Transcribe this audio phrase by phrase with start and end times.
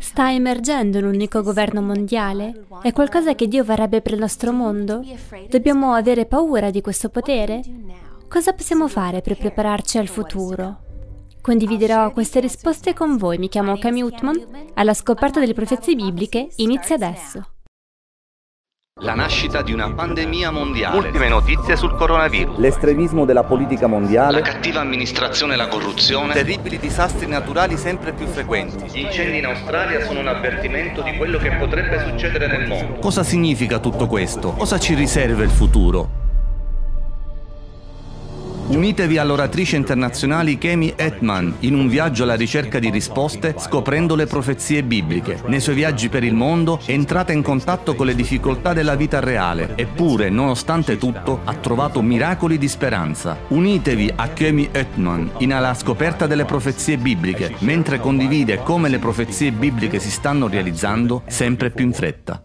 [0.00, 2.66] Sta emergendo un unico governo mondiale?
[2.82, 5.04] È qualcosa che Dio vorrebbe per il nostro mondo?
[5.48, 7.60] Dobbiamo avere paura di questo potere?
[8.28, 10.80] Cosa possiamo fare per prepararci al futuro?
[11.40, 13.38] Condividerò queste risposte con voi.
[13.38, 14.70] Mi chiamo Cami Utman.
[14.74, 17.57] Alla scoperta delle profezie bibliche inizia adesso.
[19.00, 20.96] La nascita di una pandemia mondiale.
[20.96, 22.58] Ultime notizie sul coronavirus.
[22.58, 24.40] L'estremismo della politica mondiale.
[24.40, 26.32] La cattiva amministrazione e la corruzione.
[26.32, 28.86] Terribili disastri naturali sempre più frequenti.
[28.90, 32.94] Gli incendi in Australia sono un avvertimento di quello che potrebbe succedere nel mondo.
[32.94, 34.50] Cosa significa tutto questo?
[34.54, 36.26] Cosa ci riserva il futuro?
[38.68, 44.82] Unitevi all'oratrice internazionale Kemi Etman in un viaggio alla ricerca di risposte scoprendo le profezie
[44.82, 45.40] bibliche.
[45.46, 49.72] Nei suoi viaggi per il mondo entrate in contatto con le difficoltà della vita reale,
[49.74, 53.38] eppure, nonostante tutto, ha trovato miracoli di speranza.
[53.48, 59.50] Unitevi a Kemi Etman in alla scoperta delle profezie bibliche, mentre condivide come le profezie
[59.50, 62.42] bibliche si stanno realizzando sempre più in fretta.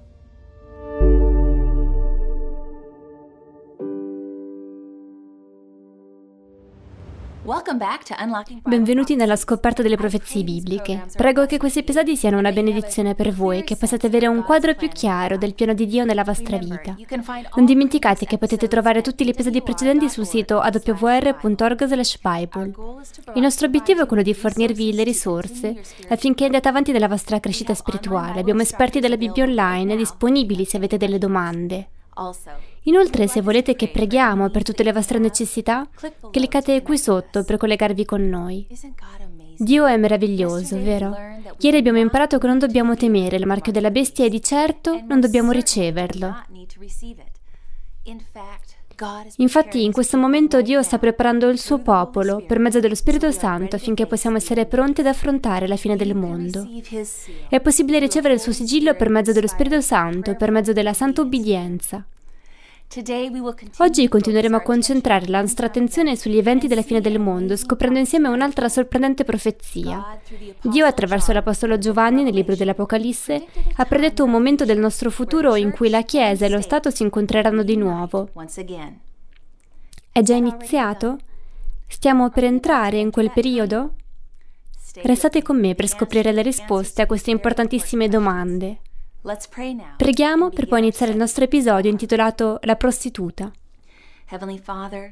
[8.63, 11.05] Benvenuti nella scoperta delle profezie bibliche.
[11.15, 14.87] Prego che questi episodi siano una benedizione per voi, che possiate avere un quadro più
[14.87, 16.95] chiaro del piano di Dio nella vostra vita.
[17.55, 22.71] Non dimenticate che potete trovare tutti gli episodi precedenti sul sito awr.org/bible.
[23.35, 25.79] Il nostro obiettivo è quello di fornirvi le risorse
[26.09, 28.39] affinché andate avanti nella vostra crescita spirituale.
[28.39, 31.89] Abbiamo esperti della Bibbia online disponibili se avete delle domande.
[32.83, 35.87] Inoltre, se volete che preghiamo per tutte le vostre necessità,
[36.31, 38.67] cliccate qui sotto per collegarvi con noi.
[39.57, 41.15] Dio è meraviglioso, vero?
[41.59, 45.19] Ieri abbiamo imparato che non dobbiamo temere il marchio della bestia e di certo non
[45.19, 46.35] dobbiamo riceverlo.
[49.37, 53.75] Infatti in questo momento Dio sta preparando il suo popolo per mezzo dello Spirito Santo
[53.75, 56.67] affinché possiamo essere pronti ad affrontare la fine del mondo.
[57.49, 61.21] È possibile ricevere il suo sigillo per mezzo dello Spirito Santo, per mezzo della santa
[61.21, 62.05] obbedienza.
[63.77, 68.27] Oggi continueremo a concentrare la nostra attenzione sugli eventi della fine del mondo, scoprendo insieme
[68.27, 70.19] un'altra sorprendente profezia.
[70.61, 73.45] Dio, attraverso l'Apostolo Giovanni nel libro dell'Apocalisse,
[73.77, 77.01] ha predetto un momento del nostro futuro in cui la Chiesa e lo Stato si
[77.01, 78.29] incontreranno di nuovo.
[80.11, 81.17] È già iniziato?
[81.87, 83.95] Stiamo per entrare in quel periodo?
[85.01, 88.81] Restate con me per scoprire le risposte a queste importantissime domande.
[89.95, 93.51] Preghiamo per poi iniziare il nostro episodio intitolato La prostituta.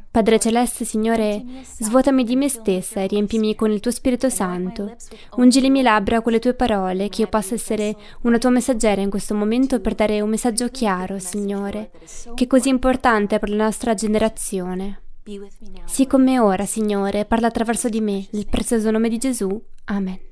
[0.10, 4.96] Padre Celeste, Signore, svuotami di me stessa e riempimi con il tuo Spirito Santo.
[5.36, 9.00] Ungi le mie labbra con le tue parole, che io possa essere una tua messaggera
[9.00, 11.92] in questo momento per dare un messaggio chiaro, Signore,
[12.36, 15.02] che è così importante per la nostra generazione.
[15.86, 19.62] Sii con me ora, Signore, parla attraverso di me, nel prezioso nome di Gesù.
[19.86, 20.31] Amen.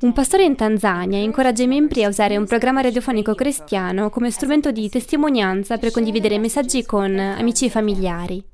[0.00, 4.72] Un pastore in Tanzania incoraggia i membri a usare un programma radiofonico cristiano come strumento
[4.72, 8.44] di testimonianza per condividere messaggi con amici e familiari.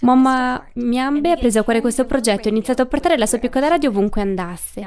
[0.00, 3.38] Mamma Miambe ha preso a cuore questo progetto e ha iniziato a portare la sua
[3.38, 4.80] piccola radio ovunque andasse.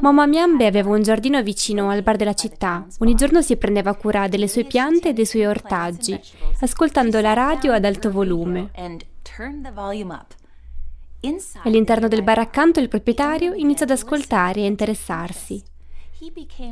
[0.00, 2.86] Mamma Miambe aveva un giardino vicino al bar della città.
[2.98, 6.20] Ogni giorno si prendeva cura delle sue piante e dei suoi ortaggi,
[6.60, 8.70] ascoltando la radio ad alto volume.
[11.62, 15.62] All'interno del bar accanto il proprietario iniziò ad ascoltare e interessarsi.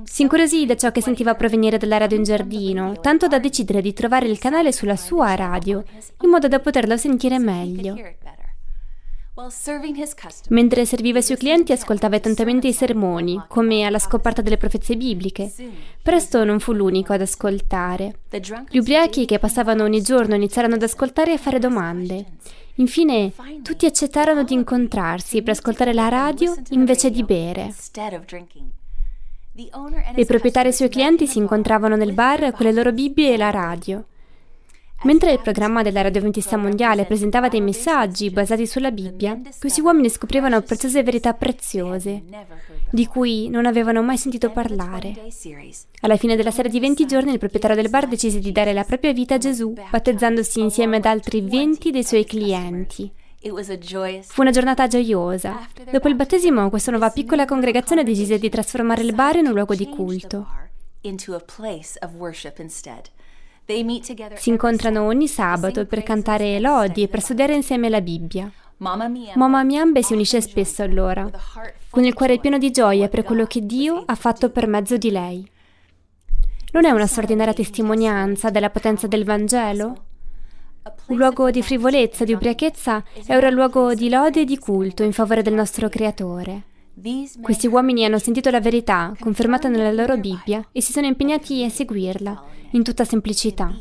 [0.05, 3.93] Si incuriosì da ciò che sentiva provenire dalla radio in giardino, tanto da decidere di
[3.93, 5.85] trovare il canale sulla sua radio,
[6.23, 7.97] in modo da poterlo sentire meglio.
[10.49, 15.51] Mentre serviva i suoi clienti ascoltava attentamente i sermoni, come alla scoperta delle profezie bibliche.
[16.03, 18.21] Presto non fu l'unico ad ascoltare.
[18.69, 22.27] Gli ubriachi che passavano ogni giorno iniziarono ad ascoltare e a fare domande.
[22.77, 27.75] Infine, tutti accettarono di incontrarsi per ascoltare la radio invece di bere.
[30.15, 33.37] Il proprietario e i suoi clienti si incontravano nel bar con le loro Bibbie e
[33.37, 34.05] la radio.
[35.05, 40.61] Mentre il programma della Radioventista Mondiale presentava dei messaggi basati sulla Bibbia, questi uomini scoprivano
[40.62, 42.23] preziose verità preziose,
[42.88, 45.15] di cui non avevano mai sentito parlare.
[46.03, 48.85] Alla fine della serie di 20 giorni il proprietario del bar decise di dare la
[48.85, 53.11] propria vita a Gesù, battezzandosi insieme ad altri 20 dei suoi clienti.
[54.23, 55.67] Fu una giornata gioiosa.
[55.91, 59.75] Dopo il battesimo, questa nuova piccola congregazione decise di trasformare il bar in un luogo
[59.75, 60.47] di culto.
[64.35, 68.50] Si incontrano ogni sabato per cantare lodi e per studiare insieme la Bibbia.
[69.35, 71.31] Mamma Miambe si unisce spesso a loro,
[71.88, 75.11] con il cuore pieno di gioia per quello che Dio ha fatto per mezzo di
[75.12, 75.49] lei.
[76.73, 80.05] Non è una straordinaria testimonianza della potenza del Vangelo?
[81.06, 85.12] Un luogo di frivolezza, di ubriachezza, è ora luogo di lode e di culto in
[85.12, 86.62] favore del nostro Creatore.
[87.41, 91.71] Questi uomini hanno sentito la verità, confermata nella loro Bibbia, e si sono impegnati a
[91.71, 93.75] seguirla, in tutta semplicità.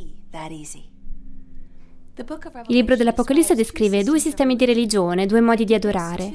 [2.68, 6.32] Il libro dell'Apocalisse descrive due sistemi di religione, due modi di adorare.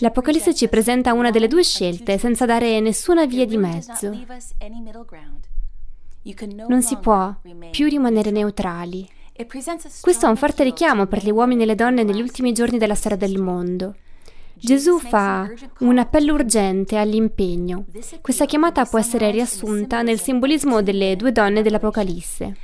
[0.00, 4.12] L'Apocalisse ci presenta una delle due scelte senza dare nessuna via di mezzo.
[6.68, 7.34] Non si può
[7.70, 9.08] più rimanere neutrali.
[10.00, 12.94] Questo è un forte richiamo per gli uomini e le donne negli ultimi giorni della
[12.94, 13.94] storia del mondo.
[14.60, 15.48] Gesù fa
[15.80, 17.86] un appello urgente all'impegno.
[18.20, 22.54] Questa chiamata può essere riassunta nel simbolismo delle due donne dell'Apocalisse.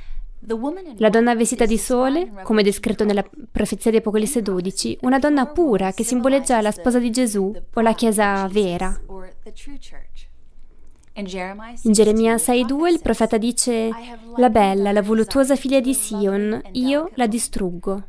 [0.97, 5.91] La donna vestita di sole, come descritto nella profezia di Apocalisse 12, una donna pura
[5.91, 8.99] che simboleggia la sposa di Gesù o la Chiesa vera.
[11.17, 13.89] In Geremia 6:2 il profeta dice,
[14.35, 18.07] La bella, la voluttuosa figlia di Sion, io la distruggo.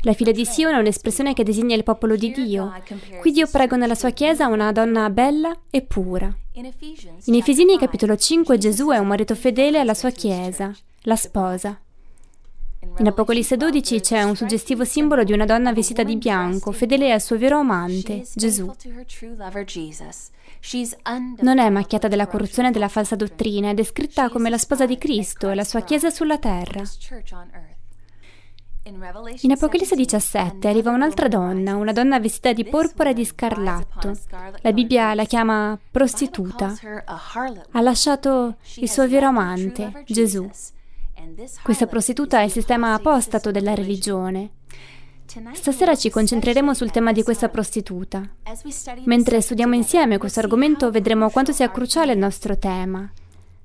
[0.00, 2.72] La figlia di Sion è un'espressione che designa il popolo di Dio.
[3.20, 6.34] Qui Dio prega nella sua chiesa una donna bella e pura.
[6.54, 11.78] In Efesini capitolo 5 Gesù è un marito fedele alla sua chiesa, la sposa.
[12.98, 17.20] In Apocalisse 12 c'è un suggestivo simbolo di una donna vestita di bianco, fedele al
[17.20, 18.72] suo vero amante, Gesù.
[21.40, 24.98] Non è macchiata della corruzione e della falsa dottrina, è descritta come la sposa di
[24.98, 26.82] Cristo e la sua Chiesa sulla terra.
[29.40, 34.12] In Apocalisse 17 arriva un'altra donna, una donna vestita di porpora e di scarlatto.
[34.60, 36.74] La Bibbia la chiama prostituta.
[37.70, 40.50] Ha lasciato il suo vero amante, Gesù.
[41.62, 44.50] Questa prostituta è il sistema apostato della religione.
[45.52, 48.22] Stasera ci concentreremo sul tema di questa prostituta.
[49.04, 53.10] Mentre studiamo insieme questo argomento vedremo quanto sia cruciale il nostro tema.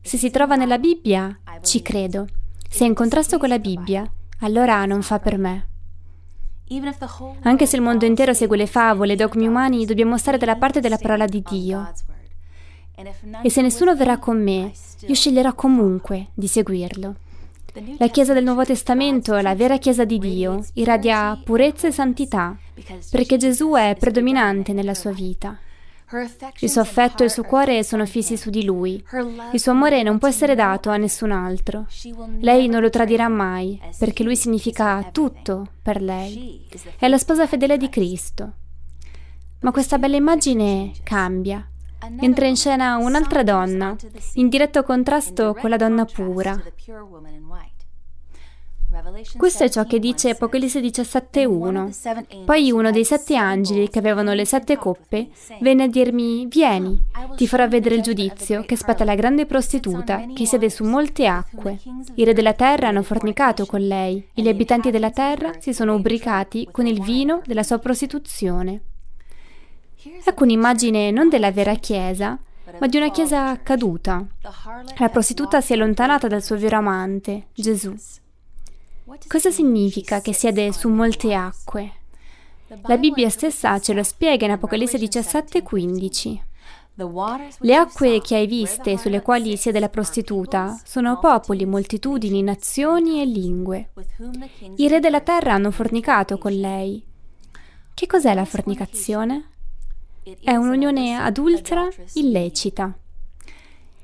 [0.02, 2.28] Se si trova nella Bibbia, ci credo.
[2.70, 4.10] Se è in contrasto con la Bibbia,
[4.40, 5.68] allora non fa per me.
[7.42, 10.80] Anche se il mondo intero segue le favole e dogmi umani, dobbiamo stare dalla parte
[10.80, 11.92] della parola di Dio.
[13.42, 14.72] E se nessuno verrà con me,
[15.02, 17.16] io sceglierò comunque di seguirlo.
[17.98, 22.58] La Chiesa del Nuovo Testamento è la vera Chiesa di Dio, irradia purezza e santità,
[23.12, 25.60] perché Gesù è predominante nella sua vita.
[26.60, 29.04] Il suo affetto e il suo cuore sono fissi su di lui.
[29.52, 31.86] Il suo amore non può essere dato a nessun altro.
[32.40, 36.66] Lei non lo tradirà mai, perché lui significa tutto per lei.
[36.98, 38.54] È la sposa fedele di Cristo.
[39.62, 41.64] Ma questa bella immagine cambia.
[42.20, 43.96] Entra in scena un'altra donna,
[44.34, 46.62] in diretto contrasto con la donna pura.
[49.38, 52.44] Questo è ciò che dice Apocalisse 17.1.
[52.44, 55.30] Poi uno dei sette angeli che avevano le sette coppe
[55.60, 57.00] venne a dirmi, vieni,
[57.36, 61.78] ti farò vedere il giudizio che spetta la grande prostituta che siede su molte acque.
[62.16, 65.94] I re della terra hanno fornicato con lei, e gli abitanti della terra si sono
[65.94, 68.82] ubricati con il vino della sua prostituzione.
[70.02, 72.40] Ecco un'immagine non della vera Chiesa,
[72.80, 74.26] ma di una Chiesa caduta.
[74.98, 77.94] La prostituta si è allontanata dal suo vero amante, Gesù.
[79.28, 81.92] Cosa significa che siede su molte acque?
[82.84, 86.44] La Bibbia stessa ce lo spiega in Apocalisse 17:15.
[87.60, 93.26] Le acque che hai viste sulle quali siede la prostituta sono popoli, moltitudini, nazioni e
[93.26, 93.90] lingue.
[94.76, 97.04] I re della terra hanno fornicato con lei.
[97.94, 99.46] Che cos'è la fornicazione?
[100.42, 102.98] È un'unione adultera illecita.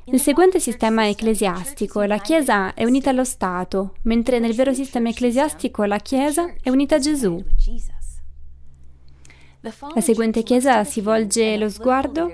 [0.05, 5.83] Nel seguente sistema ecclesiastico la Chiesa è unita allo Stato, mentre nel vero sistema ecclesiastico
[5.83, 7.43] la Chiesa è unita a Gesù.
[9.95, 12.31] La seguente Chiesa si volge lo sguardo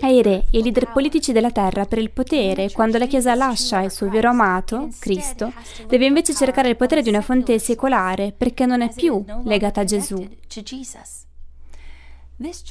[0.00, 2.70] ai re e ai leader politici della terra per il potere.
[2.72, 5.52] Quando la Chiesa lascia il suo vero amato, Cristo,
[5.86, 9.84] deve invece cercare il potere di una fonte secolare perché non è più legata a
[9.84, 10.26] Gesù.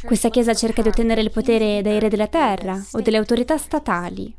[0.04, 4.34] Questa Chiesa cerca di ottenere il potere dai re della terra o delle autorità statali.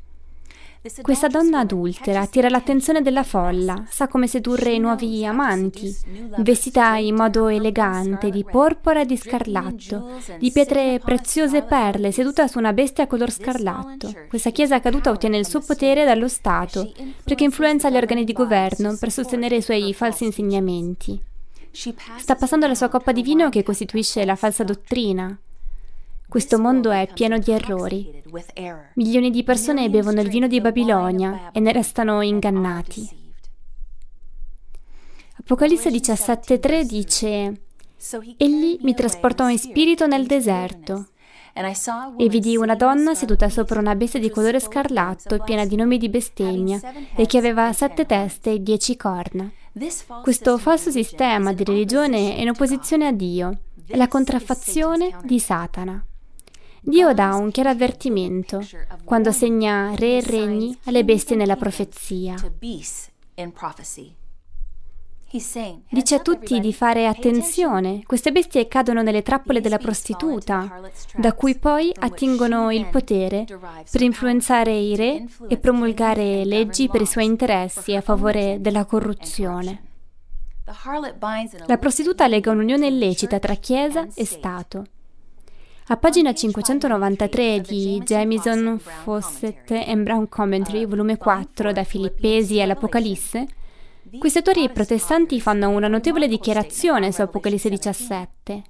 [1.01, 5.97] Questa donna adultera attira l'attenzione della folla, sa come sedurre i nuovi amanti,
[6.39, 12.49] vestita in modo elegante, di porpora e di scarlatto, di pietre preziose e perle, seduta
[12.49, 14.13] su una bestia color scarlatto.
[14.29, 18.97] Questa chiesa caduta ottiene il suo potere dallo Stato, perché influenza gli organi di governo
[18.99, 21.31] per sostenere i suoi falsi insegnamenti.
[21.73, 25.37] Sta passando la sua coppa di vino che costituisce la falsa dottrina.
[26.29, 28.23] Questo mondo è pieno di errori.
[28.95, 33.21] Milioni di persone bevono il vino di Babilonia e ne restano ingannati.
[35.39, 37.61] Apocalisse 17.3 dice
[38.37, 41.09] Egli mi trasportò in spirito nel deserto
[42.17, 46.09] e vidi una donna seduta sopra una bestia di colore scarlatto piena di nomi di
[46.09, 46.81] bestemmia
[47.15, 49.51] e che aveva sette teste e dieci corna.
[50.23, 56.05] Questo falso sistema di religione è in opposizione a Dio, è la contraffazione di Satana.
[56.81, 58.61] Dio dà un chiaro avvertimento
[59.05, 62.35] quando assegna re e regni alle bestie nella profezia.
[65.89, 70.83] Dice a tutti di fare attenzione, queste bestie cadono nelle trappole della prostituta,
[71.17, 73.47] da cui poi attingono il potere
[73.91, 79.83] per influenzare i re e promulgare leggi per i suoi interessi a favore della corruzione.
[81.67, 84.85] La prostituta lega un'unione illecita tra Chiesa e Stato.
[85.87, 93.47] A pagina 593 di Jamison, Fawcett and Brown Commentary, volume 4, da Filippesi all'Apocalisse,
[94.19, 98.63] questi autori protestanti fanno una notevole dichiarazione su Apocalisse 17.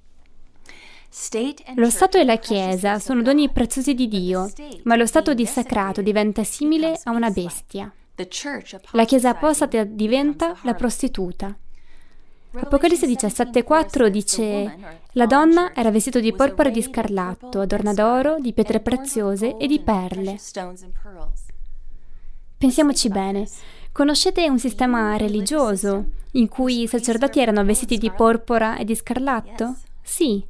[1.74, 4.50] Lo Stato e la Chiesa sono doni preziosi di Dio,
[4.84, 7.92] ma lo Stato dissacrato diventa simile a una bestia.
[8.92, 11.56] La Chiesa apostata diventa la prostituta.
[12.54, 14.76] Apocalisse 17,4 dice:
[15.12, 19.66] La donna era vestita di porpora e di scarlatto, adorna d'oro, di pietre preziose e
[19.66, 20.38] di perle.
[22.58, 23.48] Pensiamoci bene.
[23.92, 29.74] Conoscete un sistema religioso in cui i sacerdoti erano vestiti di porpora e di scarlatto?
[30.00, 30.42] Sì.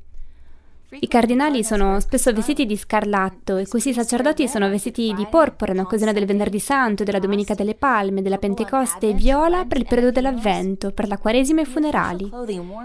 [0.91, 5.81] I cardinali sono spesso vestiti di scarlatto e questi sacerdoti sono vestiti di porpora in
[5.81, 10.13] occasione del Venerdì Santo, della Domenica delle Palme, della Pentecoste e viola per il periodo
[10.13, 12.31] dell'Avvento, per la Quaresima e i funerali.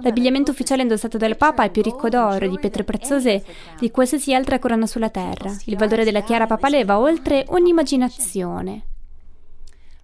[0.02, 3.46] L'abbigliamento ufficiale indossato dal Papa è più ricco d'oro, di pietre preziose
[3.78, 5.56] di qualsiasi altra corona sulla terra.
[5.66, 8.86] Il valore della tiara papale va oltre ogni immaginazione.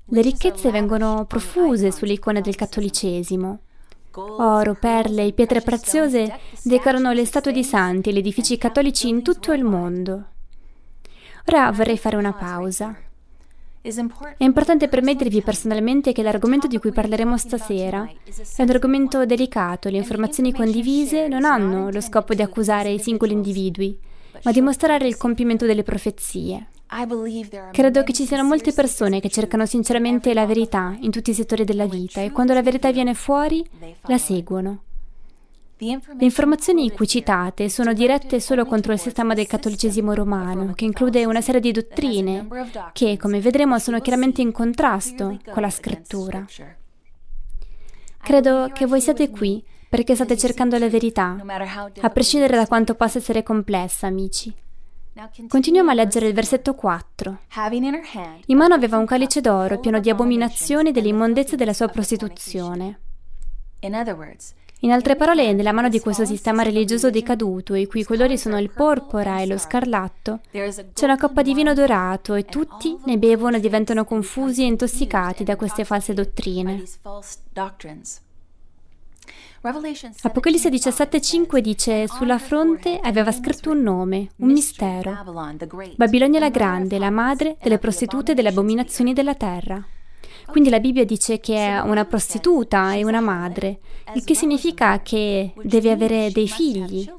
[0.05, 3.60] Le ricchezze vengono profuse sulle icone del cattolicesimo.
[4.15, 9.24] Oro, perle e pietre preziose decorano le statue di santi e gli edifici cattolici in
[9.24, 10.25] tutto il mondo.
[11.48, 12.95] Ora vorrei fare una pausa.
[13.81, 18.07] È importante permettervi personalmente che l'argomento di cui parleremo stasera
[18.55, 19.89] è un argomento delicato.
[19.89, 23.98] Le informazioni condivise non hanno lo scopo di accusare i singoli individui,
[24.43, 26.67] ma di mostrare il compimento delle profezie.
[27.71, 31.63] Credo che ci siano molte persone che cercano sinceramente la verità in tutti i settori
[31.63, 33.65] della vita e quando la verità viene fuori
[34.03, 34.83] la seguono.
[35.77, 41.25] Le informazioni qui citate sono dirette solo contro il sistema del cattolicesimo romano, che include
[41.25, 42.47] una serie di dottrine
[42.93, 46.45] che, come vedremo, sono chiaramente in contrasto con la scrittura.
[48.21, 51.35] Credo che voi siate qui perché state cercando la verità,
[52.00, 54.62] a prescindere da quanto possa essere complessa, amici.
[55.48, 57.39] Continuiamo a leggere il versetto 4.
[58.48, 63.00] In mano aveva un calice d'oro pieno di abominazioni e delle immondezze della sua prostituzione.
[64.79, 68.72] In altre parole, nella mano di questo sistema religioso decaduto, i cui colori sono il
[68.72, 73.60] porpora e lo scarlatto, c'è una coppa di vino dorato e tutti ne bevono e
[73.60, 76.84] diventano confusi e intossicati da queste false dottrine.
[80.24, 85.17] Apocalisse 17,5 dice: Sulla fronte aveva scritto un nome, un mistero.
[85.96, 89.82] Babilonia la Grande, la madre delle prostitute e delle abominazioni della terra.
[90.48, 93.79] Quindi la Bibbia dice che è una prostituta e una madre,
[94.15, 97.10] il che significa che deve avere dei figli.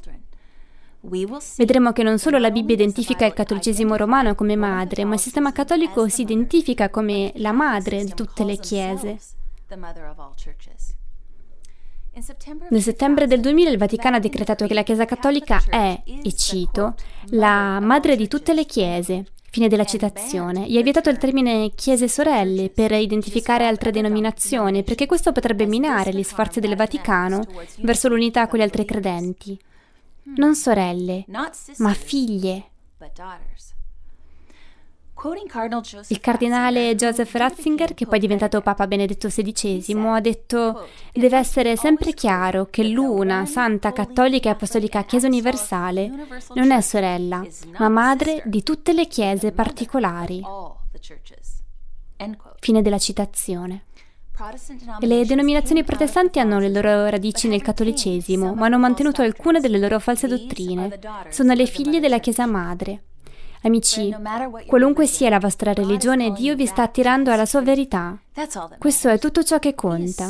[1.57, 5.51] Vedremo che non solo la Bibbia identifica il cattolicesimo romano come madre, ma il sistema
[5.51, 9.19] cattolico si identifica come la madre di tutte le chiese.
[12.71, 16.94] Nel settembre del 2000 il Vaticano ha decretato che la Chiesa Cattolica è, e cito,
[17.30, 19.25] la madre di tutte le chiese.
[19.50, 20.66] Fine della citazione.
[20.66, 26.12] Gli ha vietato il termine chiese sorelle per identificare altre denominazioni, perché questo potrebbe minare
[26.12, 27.44] gli sforzi del Vaticano
[27.83, 29.56] verso l'unità con gli altri credenti.
[30.37, 31.25] Non sorelle,
[31.78, 32.71] ma figlie.
[36.09, 41.76] Il cardinale Joseph Ratzinger, che poi è diventato Papa Benedetto XVI, ha detto deve essere
[41.76, 46.11] sempre chiaro che l'una, santa, cattolica e apostolica Chiesa universale
[46.54, 47.43] non è sorella,
[47.78, 50.43] ma madre di tutte le chiese particolari.
[52.61, 53.85] Fine della citazione.
[54.99, 59.99] Le denominazioni protestanti hanno le loro radici nel cattolicesimo, ma hanno mantenuto alcune delle loro
[60.00, 60.99] false dottrine.
[61.31, 63.04] Sono le figlie della Chiesa madre.
[63.64, 64.14] Amici,
[64.66, 68.18] qualunque sia la vostra religione, Dio vi sta attirando alla sua verità.
[68.76, 70.28] Questo è tutto ciò che conta.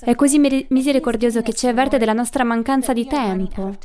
[0.00, 3.76] È così misericordioso che ci avverte della nostra mancanza di tempo.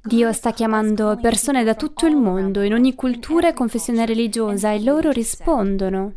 [0.00, 4.82] Dio sta chiamando persone da tutto il mondo, in ogni cultura e confessione religiosa, e
[4.82, 6.14] loro rispondono.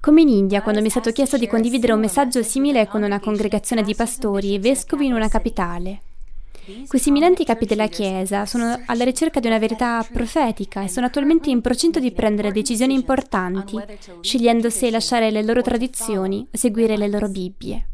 [0.00, 3.20] Come in India, quando mi è stato chiesto di condividere un messaggio simile con una
[3.20, 6.02] congregazione di pastori e vescovi in una capitale.
[6.86, 11.48] Questi eminenti capi della Chiesa sono alla ricerca di una verità profetica e sono attualmente
[11.48, 13.78] in procinto di prendere decisioni importanti,
[14.20, 17.86] scegliendo se lasciare le loro tradizioni o seguire le loro Bibbie.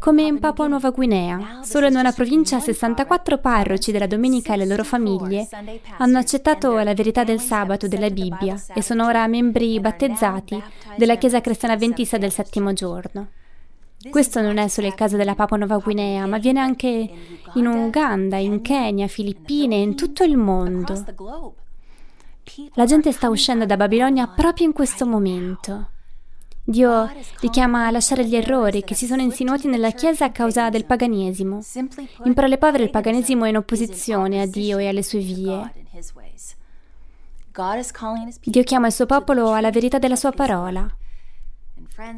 [0.00, 4.66] Come in Papua Nuova Guinea, solo in una provincia 64 parroci della domenica e le
[4.66, 5.48] loro famiglie
[5.98, 10.60] hanno accettato la verità del sabato della Bibbia e sono ora membri battezzati
[10.96, 13.28] della Chiesa cristiana avventista del settimo giorno.
[14.10, 17.10] Questo non è solo il caso della Papua Nuova Guinea, ma avviene anche
[17.54, 21.04] in Uganda, in Kenya, Filippine, in tutto il mondo.
[22.74, 25.90] La gente sta uscendo da Babilonia proprio in questo momento.
[26.62, 30.68] Dio li chiama a lasciare gli errori che si sono insinuati nella Chiesa a causa
[30.68, 31.60] del paganesimo.
[32.24, 35.72] In parole povere il paganesimo è in opposizione a Dio e alle sue vie.
[38.44, 40.86] Dio chiama il suo popolo alla verità della sua parola.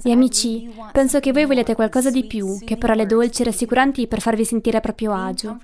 [0.03, 4.21] E amici, penso che voi vogliate qualcosa di più che parole dolci e rassicuranti per
[4.21, 5.59] farvi sentire a proprio agio.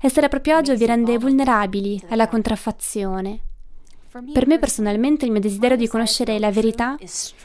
[0.00, 3.40] Essere a proprio agio vi rende vulnerabili alla contraffazione.
[4.32, 6.96] Per me personalmente il mio desiderio di conoscere la verità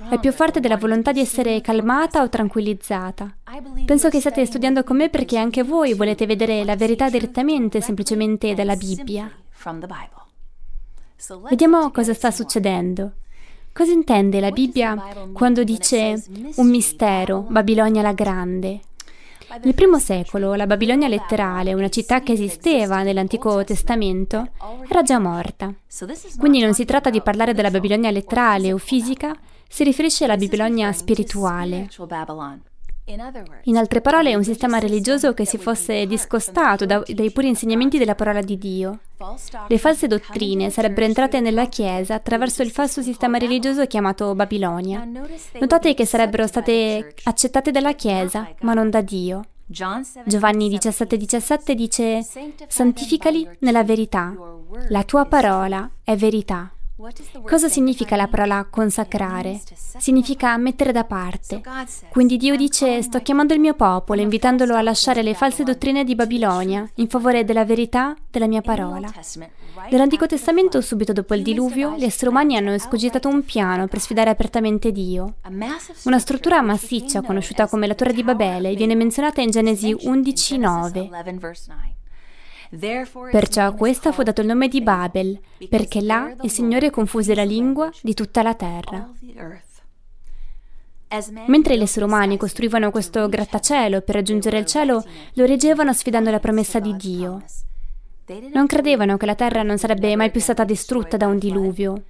[0.09, 3.35] è più forte della volontà di essere calmata o tranquillizzata.
[3.85, 8.53] Penso che state studiando con me perché anche voi volete vedere la verità direttamente, semplicemente
[8.53, 9.29] dalla Bibbia.
[11.49, 13.11] Vediamo cosa sta succedendo.
[13.73, 14.95] Cosa intende la Bibbia
[15.33, 16.23] quando dice
[16.57, 18.81] un mistero, Babilonia la Grande?
[19.63, 24.47] Nel primo secolo la Babilonia letterale, una città che esisteva nell'Antico Testamento,
[24.87, 25.73] era già morta.
[26.37, 29.35] Quindi non si tratta di parlare della Babilonia letterale o fisica,
[29.67, 31.89] si riferisce alla Babilonia spirituale.
[33.05, 37.97] In altre parole, è un sistema religioso che si fosse discostato da, dai puri insegnamenti
[37.97, 38.99] della parola di Dio.
[39.67, 45.05] Le false dottrine sarebbero entrate nella Chiesa attraverso il falso sistema religioso chiamato Babilonia.
[45.59, 49.41] Notate che sarebbero state accettate dalla Chiesa, ma non da Dio.
[49.65, 52.25] Giovanni 17,17 17 dice:
[52.67, 54.33] Santificali nella verità.
[54.89, 56.71] La tua parola è verità.
[57.45, 59.59] Cosa significa la parola consacrare?
[59.97, 61.61] Significa mettere da parte.
[62.09, 66.15] Quindi Dio dice sto chiamando il mio popolo, invitandolo a lasciare le false dottrine di
[66.15, 69.11] Babilonia in favore della verità della mia parola.
[69.89, 74.29] Nell'Antico Testamento, subito dopo il diluvio, gli esseri umani hanno escogitato un piano per sfidare
[74.29, 75.35] apertamente Dio.
[76.03, 82.02] Una struttura massiccia conosciuta come la Torre di Babele viene menzionata in Genesi 11.9.
[83.31, 87.91] Perciò questa fu dato il nome di Babel, perché là il Signore confuse la lingua
[88.01, 89.11] di tutta la terra.
[91.45, 96.39] Mentre gli esseri umani costruivano questo grattacielo per raggiungere il cielo, lo reggevano sfidando la
[96.39, 97.43] promessa di Dio.
[98.51, 102.03] Non credevano che la terra non sarebbe mai più stata distrutta da un diluvio.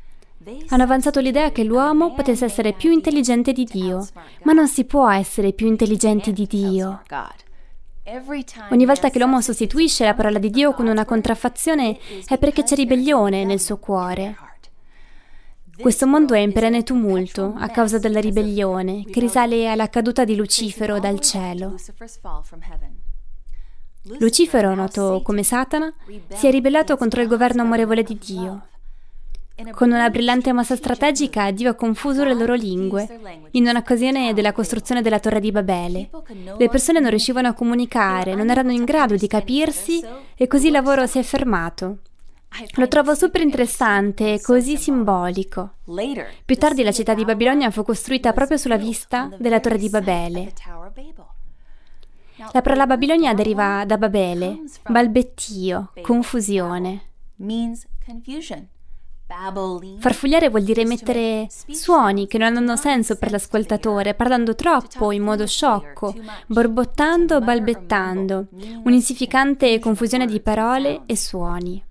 [0.70, 4.08] Hanno avanzato l'idea che l'uomo potesse essere più intelligente di Dio,
[4.44, 7.02] ma non si può essere più intelligenti di Dio.
[8.70, 12.76] Ogni volta che l'uomo sostituisce la parola di Dio con una contraffazione è perché c'è
[12.76, 14.36] ribellione nel suo cuore.
[15.80, 20.36] Questo mondo è in perenne tumulto a causa della ribellione che risale alla caduta di
[20.36, 21.76] Lucifero dal cielo.
[24.20, 25.92] Lucifero, noto come Satana,
[26.34, 28.68] si è ribellato contro il governo amorevole di Dio.
[29.72, 33.48] Con una brillante mossa strategica, Dio ha confuso le loro lingue.
[33.52, 36.10] In un'occasione della costruzione della Torre di Babele,
[36.58, 40.04] le persone non riuscivano a comunicare, non erano in grado di capirsi
[40.36, 42.00] e così il lavoro si è fermato.
[42.76, 45.76] Lo trovo super interessante e così simbolico.
[46.46, 50.52] Più tardi la città di Babilonia fu costruita proprio sulla vista della Torre di Babele.
[52.52, 57.02] La parola Babilonia deriva da Babele, balbettio, confusione.
[59.98, 65.48] Farfugliare vuol dire emettere suoni che non hanno senso per l'ascoltatore, parlando troppo, in modo
[65.48, 66.14] sciocco,
[66.48, 68.48] borbottando o balbettando,
[68.84, 71.84] un'insignificante confusione di parole e suoni.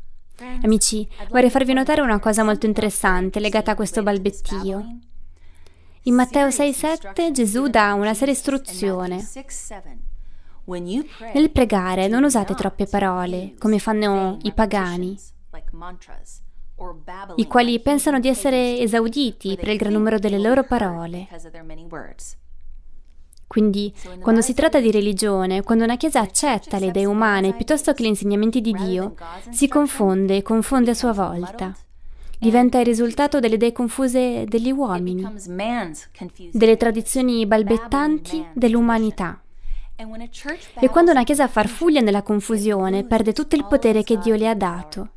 [0.62, 4.98] Amici, vorrei farvi notare una cosa molto interessante legata a questo balbettio.
[6.02, 9.24] In Matteo 6,7 Gesù dà una seria istruzione.
[10.64, 15.18] Nel pregare non usate troppe parole, come fanno i pagani
[17.36, 21.28] i quali pensano di essere esauditi per il gran numero delle loro parole.
[23.46, 28.02] Quindi, quando si tratta di religione, quando una Chiesa accetta le idee umane piuttosto che
[28.02, 29.14] gli insegnamenti di Dio,
[29.50, 31.76] si confonde e confonde a sua volta.
[32.38, 35.28] Diventa il risultato delle idee confuse degli uomini,
[36.50, 39.40] delle tradizioni balbettanti dell'umanità.
[40.80, 44.54] E quando una Chiesa farfuglia nella confusione, perde tutto il potere che Dio le ha
[44.54, 45.10] dato.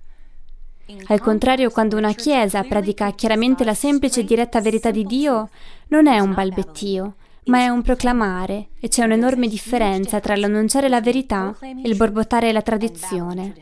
[1.07, 5.49] Al contrario, quando una Chiesa predica chiaramente la semplice e diretta verità di Dio,
[5.87, 11.01] non è un balbettio, ma è un proclamare e c'è un'enorme differenza tra l'annunciare la
[11.01, 13.55] verità e il borbottare la tradizione.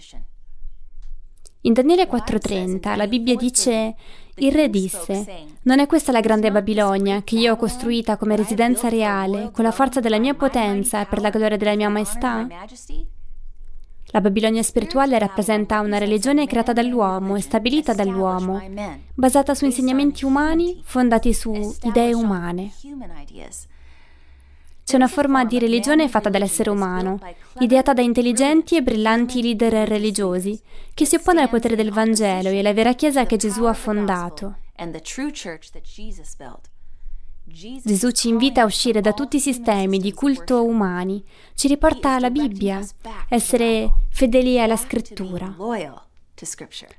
[1.65, 3.95] In Daniele 4:30 la Bibbia dice
[4.35, 8.89] il re disse, non è questa la grande Babilonia che io ho costruita come residenza
[8.89, 12.47] reale, con la forza della mia potenza e per la gloria della mia maestà?
[14.13, 18.61] La Babilonia spirituale rappresenta una religione creata dall'uomo e stabilita dall'uomo,
[19.15, 22.71] basata su insegnamenti umani fondati su idee umane.
[24.83, 27.19] C'è una forma di religione fatta dall'essere umano,
[27.57, 30.61] ideata da intelligenti e brillanti leader religiosi,
[30.93, 34.57] che si oppone al potere del Vangelo e alla vera Chiesa che Gesù ha fondato.
[37.45, 42.29] Gesù ci invita a uscire da tutti i sistemi di culto umani, ci riporta alla
[42.29, 42.81] Bibbia,
[43.27, 45.53] essere fedeli alla scrittura,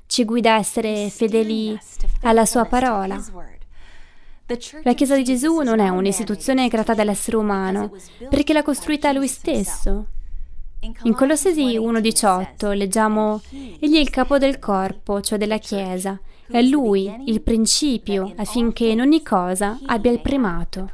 [0.06, 1.78] ci guida a essere fedeli
[2.22, 3.22] alla sua parola.
[4.82, 7.92] La Chiesa di Gesù non è un'istituzione creata dall'essere umano,
[8.28, 10.08] perché l'ha costruita lui stesso.
[11.04, 13.40] In Colossesi 1.18 leggiamo
[13.80, 16.20] Egli è il capo del corpo, cioè della Chiesa,
[16.54, 20.88] è Lui il principio affinché in ogni cosa abbia il primato.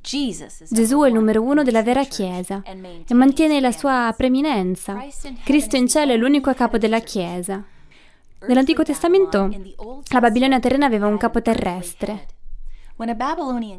[0.00, 5.04] Gesù è il numero uno della vera Chiesa e mantiene la sua preeminenza.
[5.44, 7.62] Cristo in cielo è l'unico capo della Chiesa.
[8.48, 9.50] Nell'Antico Testamento
[10.08, 12.26] la Babilonia terrena aveva un capo terrestre.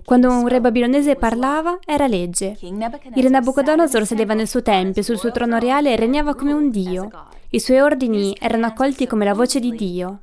[0.06, 2.56] Quando un re babilonese parlava, era legge.
[2.62, 6.70] Il re Nabucodonosor sedeva nel suo tempio, sul suo trono reale e regnava come un
[6.70, 7.10] dio.
[7.50, 10.20] I suoi ordini erano accolti come la voce di Dio.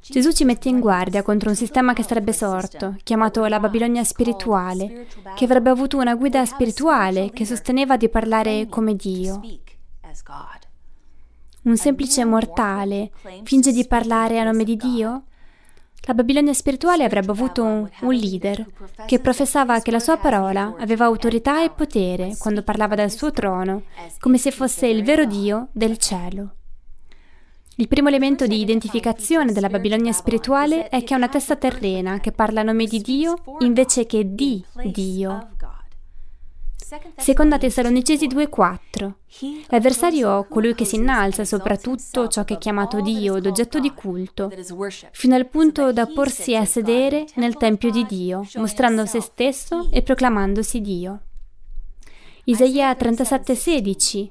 [0.00, 5.08] Gesù ci mette in guardia contro un sistema che sarebbe sorto, chiamato la Babilonia spirituale,
[5.34, 9.40] che avrebbe avuto una guida spirituale che sosteneva di parlare come Dio.
[11.62, 13.10] Un semplice mortale
[13.42, 15.24] finge di parlare a nome di Dio?
[16.08, 18.64] La Babilonia spirituale avrebbe avuto un, un, leader
[19.06, 23.82] che professava che la sua parola aveva autorità e potere quando parlava dal suo trono,
[24.20, 26.54] come se fosse il vero Dio del cielo.
[27.78, 32.30] Il primo elemento di identificazione della Babilonia spirituale è che è una testa terrena che
[32.30, 35.55] parla a nome di Dio invece che di Dio.
[37.16, 39.12] Seconda Tessalonicesi 2,4
[39.70, 44.52] L'avversario, colui che si innalza sopra tutto ciò che è chiamato Dio d'oggetto di culto,
[45.10, 50.02] fino al punto da porsi a sedere nel Tempio di Dio, mostrando se stesso e
[50.02, 51.22] proclamandosi Dio.
[52.44, 54.28] Isaia 37,16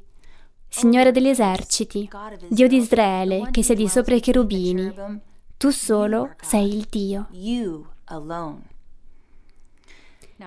[0.69, 2.09] Signore degli eserciti,
[2.47, 4.93] Dio di Israele, che siedi sopra i cherubini,
[5.57, 7.27] tu solo sei il Dio.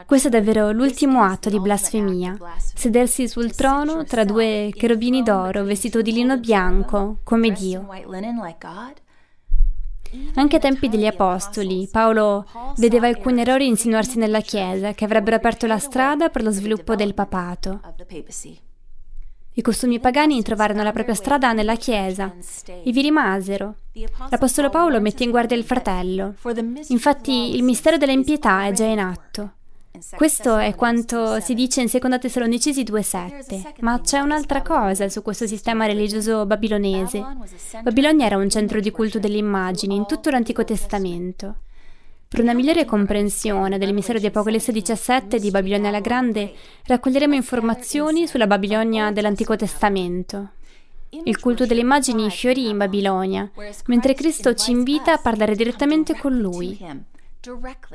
[0.05, 6.03] Questo è davvero l'ultimo atto di blasfemia, sedersi sul trono tra due cherubini d'oro vestito
[6.03, 7.87] di lino bianco come Dio.
[10.35, 12.46] Anche ai tempi degli Apostoli, Paolo
[12.77, 17.14] vedeva alcuni errori insinuarsi nella Chiesa che avrebbero aperto la strada per lo sviluppo del
[17.14, 17.81] papato.
[19.55, 22.35] I costumi pagani trovarono la propria strada nella Chiesa
[22.66, 23.77] e vi rimasero.
[24.29, 26.35] L'Apostolo Paolo mette in guardia il fratello.
[26.88, 29.53] Infatti il mistero dell'impietà è già in atto.
[30.14, 35.46] Questo è quanto si dice in 2 Tessalonicesi 2,7, ma c'è un'altra cosa su questo
[35.46, 37.24] sistema religioso babilonese.
[37.83, 41.57] Babilonia era un centro di culto delle immagini in tutto l'Antico Testamento.
[42.29, 46.53] Per una migliore comprensione del mistero di Apocalisse 17 di Babilonia la Grande,
[46.85, 50.51] raccoglieremo informazioni sulla Babilonia dell'Antico Testamento.
[51.24, 53.51] Il culto delle immagini fiorì in Babilonia,
[53.87, 56.79] mentre Cristo ci invita a parlare direttamente con Lui.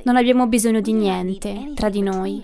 [0.04, 2.44] Non abbiamo bisogno di niente tra di noi.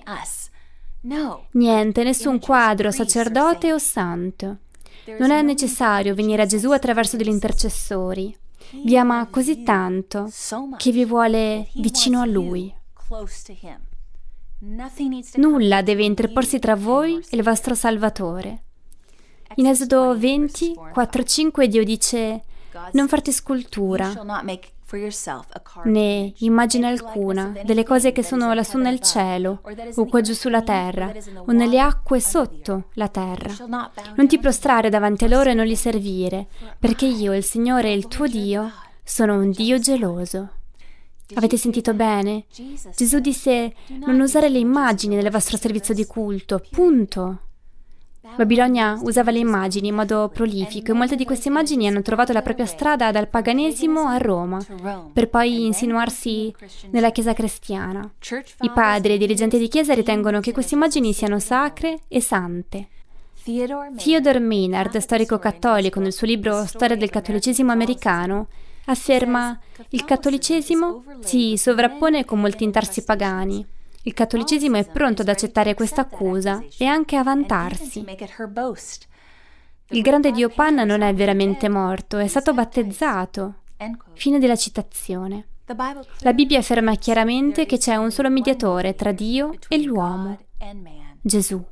[1.52, 4.58] Niente, nessun quadro, sacerdote o santo.
[5.18, 8.36] Non è necessario venire a Gesù attraverso degli intercessori.
[8.84, 10.30] Vi ama così tanto
[10.78, 12.74] che vi vuole vicino a Lui.
[15.36, 18.64] Nulla deve interporsi tra voi e il vostro Salvatore.
[19.56, 22.44] In Esodo 20, 4-5 Dio dice,
[22.92, 24.14] non farti scultura,
[25.84, 29.62] né immagine alcuna delle cose che sono lassù nel cielo,
[29.96, 31.12] o qua giù sulla terra,
[31.46, 33.54] o nelle acque sotto la terra.
[34.16, 36.48] Non ti prostrare davanti a loro e non li servire,
[36.80, 38.72] perché io, il Signore, il tuo Dio,
[39.04, 40.50] sono un Dio geloso.
[41.36, 42.46] Avete sentito bene?
[42.96, 43.74] Gesù disse
[44.06, 47.42] non usare le immagini nel vostro servizio di culto, punto.
[48.36, 52.42] Babilonia usava le immagini in modo prolifico e molte di queste immagini hanno trovato la
[52.42, 54.60] propria strada dal paganesimo a Roma,
[55.12, 56.54] per poi insinuarsi
[56.92, 58.10] nella Chiesa cristiana.
[58.62, 62.88] I padri e i dirigenti di Chiesa ritengono che queste immagini siano sacre e sante.
[63.96, 68.48] Theodore Maynard, storico cattolico, nel suo libro Storia del cattolicesimo americano,
[68.86, 73.66] afferma il cattolicesimo si sovrappone con molti intarsi pagani.
[74.10, 78.04] Il cattolicesimo è pronto ad accettare questa accusa e anche a vantarsi.
[79.90, 83.58] Il grande dio Pan non è veramente morto, è stato battezzato.
[84.14, 85.50] Fine della citazione.
[86.22, 90.40] La Bibbia afferma chiaramente che c'è un solo mediatore tra Dio e l'uomo,
[91.22, 91.64] Gesù.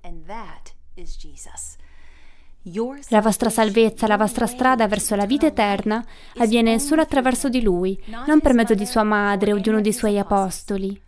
[3.09, 6.05] La vostra salvezza, la vostra strada verso la vita eterna
[6.37, 9.93] avviene solo attraverso di Lui, non per mezzo di sua madre o di uno dei
[9.93, 11.05] suoi apostoli.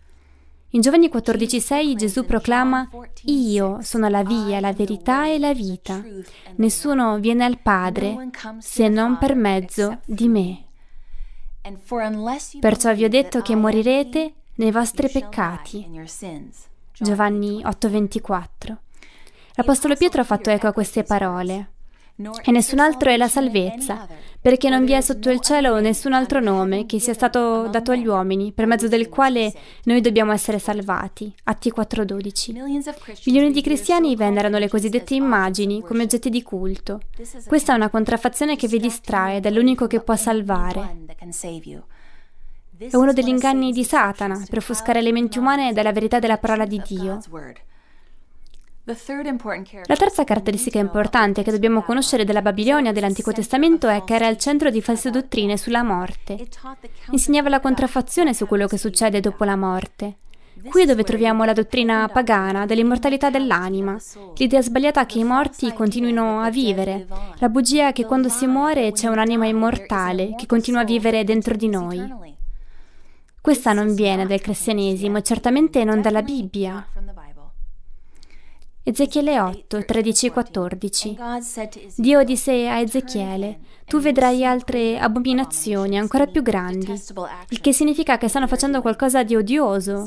[0.72, 2.88] In Giovanni 14,6 Gesù proclama
[3.24, 6.04] Io sono la via, la verità e la vita.
[6.58, 8.30] Nessuno viene al Padre
[8.60, 10.66] se non per mezzo di me.
[12.60, 15.88] Perciò vi ho detto che morirete nei vostri peccati.
[17.00, 18.78] Giovanni 8:24.
[19.56, 21.72] L'Apostolo Pietro ha fatto eco a queste parole.
[22.44, 24.06] E nessun altro è la salvezza,
[24.42, 28.08] perché non vi è sotto il cielo nessun altro nome che sia stato dato agli
[28.08, 31.34] uomini, per mezzo del quale noi dobbiamo essere salvati.
[31.44, 32.54] Atti 4:12.
[33.26, 37.02] Milioni di cristiani venerano le cosiddette immagini come oggetti di culto.
[37.46, 41.06] Questa è una contraffazione che vi distrae dall'unico che può salvare.
[42.78, 46.66] È uno degli inganni di Satana per offuscare le menti umane dalla verità della parola
[46.66, 47.20] di Dio.
[49.86, 54.38] La terza caratteristica importante che dobbiamo conoscere della Babilonia dell'Antico Testamento è che era il
[54.38, 56.48] centro di false dottrine sulla morte.
[57.12, 60.16] Insegnava la contraffazione su quello che succede dopo la morte.
[60.68, 63.98] Qui è dove troviamo la dottrina pagana dell'immortalità dell'anima,
[64.36, 69.08] l'idea sbagliata che i morti continuino a vivere, la bugia che quando si muore c'è
[69.08, 72.28] un'anima immortale che continua a vivere dentro di noi.
[73.42, 76.86] Questa non viene dal cristianesimo e certamente non dalla Bibbia.
[78.82, 81.18] Ezechiele 8, 13 e 14.
[81.96, 86.92] Dio disse a Ezechiele, tu vedrai altre abominazioni ancora più grandi,
[87.50, 90.06] il che significa che stanno facendo qualcosa di odioso.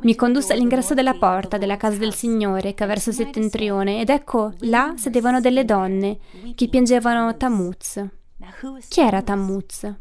[0.00, 4.94] Mi condusse all'ingresso della porta della casa del Signore, che verso settentrione, ed ecco, là
[4.96, 6.18] sedevano delle donne,
[6.54, 8.02] che piangevano Tammuz.
[8.88, 9.92] Chi era Tammuz?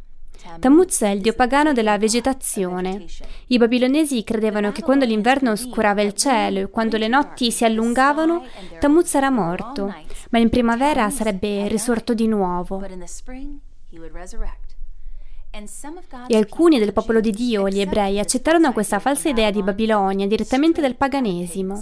[0.60, 3.06] Tammuz è il dio pagano della vegetazione.
[3.48, 8.46] I babilonesi credevano che quando l'inverno oscurava il cielo e quando le notti si allungavano,
[8.80, 9.94] Tammuz era morto,
[10.30, 12.84] ma in primavera sarebbe risorto di nuovo.
[16.28, 20.82] E alcuni del popolo di Dio, gli ebrei, accettarono questa falsa idea di Babilonia direttamente
[20.82, 21.82] dal paganesimo.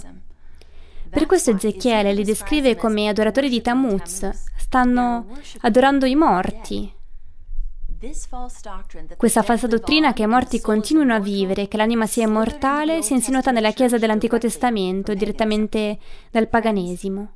[1.10, 5.26] Per questo Ezechiele li descrive come adoratori di Tammuz, stanno
[5.60, 6.92] adorando i morti,
[9.16, 13.16] questa falsa dottrina che i morti continuino a vivere che l'anima sia immortale si è
[13.16, 15.98] insinuata nella Chiesa dell'Antico Testamento, direttamente
[16.30, 17.34] dal paganesimo.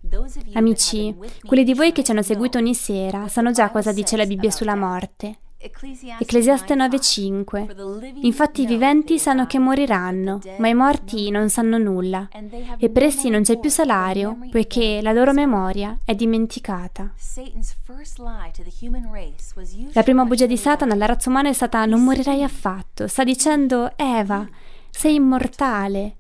[0.55, 4.27] Amici, quelli di voi che ci hanno seguito ogni sera sanno già cosa dice la
[4.27, 5.39] Bibbia sulla morte.
[5.61, 12.29] Ecclesiaste 9:5 Infatti i viventi sanno che moriranno, ma i morti non sanno nulla,
[12.79, 17.13] e per essi non c'è più salario, poiché la loro memoria è dimenticata.
[19.93, 23.09] La prima bugia di Satana alla razza umana è stata non morirai affatto.
[23.09, 24.47] Sta dicendo Eva,
[24.91, 26.19] sei immortale.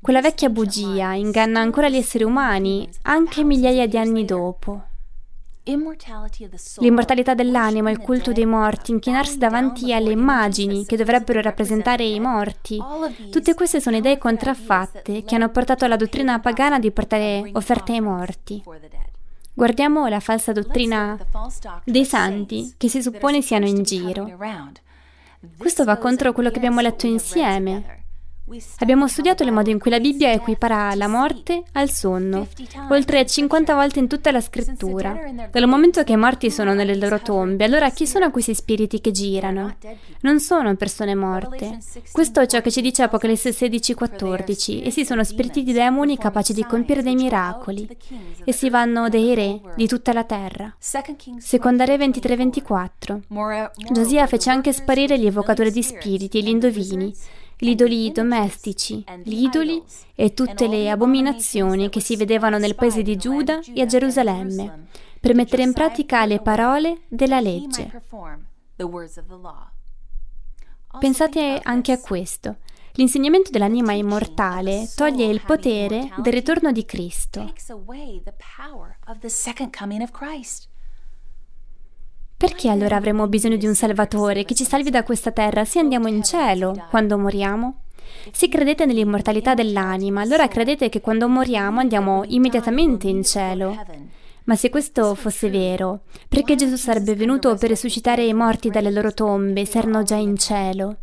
[0.00, 4.84] Quella vecchia bugia inganna ancora gli esseri umani, anche migliaia di anni dopo.
[6.78, 12.78] L'immortalità dell'anima, il culto dei morti, inchinarsi davanti alle immagini che dovrebbero rappresentare i morti.
[13.30, 18.00] Tutte queste sono idee contraffatte che hanno portato alla dottrina pagana di portare offerte ai
[18.00, 18.62] morti.
[19.52, 21.18] Guardiamo la falsa dottrina
[21.84, 24.38] dei santi che si suppone siano in giro.
[25.56, 27.99] Questo va contro quello che abbiamo letto insieme.
[28.78, 32.48] Abbiamo studiato il modo in cui la Bibbia equipara la morte al sonno,
[32.88, 35.16] oltre 50 volte in tutta la scrittura.
[35.50, 39.12] Dal momento che i morti sono nelle loro tombe, allora chi sono questi spiriti che
[39.12, 39.76] girano?
[40.22, 41.78] Non sono persone morte.
[42.10, 44.84] Questo è ciò che ci dice Apocalisse 16:14.
[44.84, 47.88] Essi sono spiriti di demoni capaci di compiere dei miracoli.
[48.44, 50.74] Essi vanno dei re di tutta la terra.
[51.38, 53.20] Seconda Re 23:24.
[53.92, 57.14] Giosia fece anche sparire gli evocatori di spiriti e gli indovini
[57.62, 59.82] gli idoli domestici, gli idoli
[60.14, 64.86] e tutte le abominazioni che si vedevano nel paese di Giuda e a Gerusalemme,
[65.20, 68.02] per mettere in pratica le parole della legge.
[70.98, 72.56] Pensate anche a questo.
[72.94, 77.52] L'insegnamento dell'anima immortale toglie il potere del ritorno di Cristo.
[82.40, 86.08] Perché allora avremo bisogno di un Salvatore che ci salvi da questa terra se andiamo
[86.08, 87.82] in cielo quando moriamo?
[88.32, 93.76] Se credete nell'immortalità dell'anima, allora credete che quando moriamo andiamo immediatamente in cielo.
[94.44, 99.12] Ma se questo fosse vero, perché Gesù sarebbe venuto per risuscitare i morti dalle loro
[99.12, 100.96] tombe se erano già in cielo?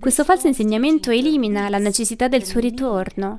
[0.00, 3.36] Questo falso insegnamento elimina la necessità del suo ritorno.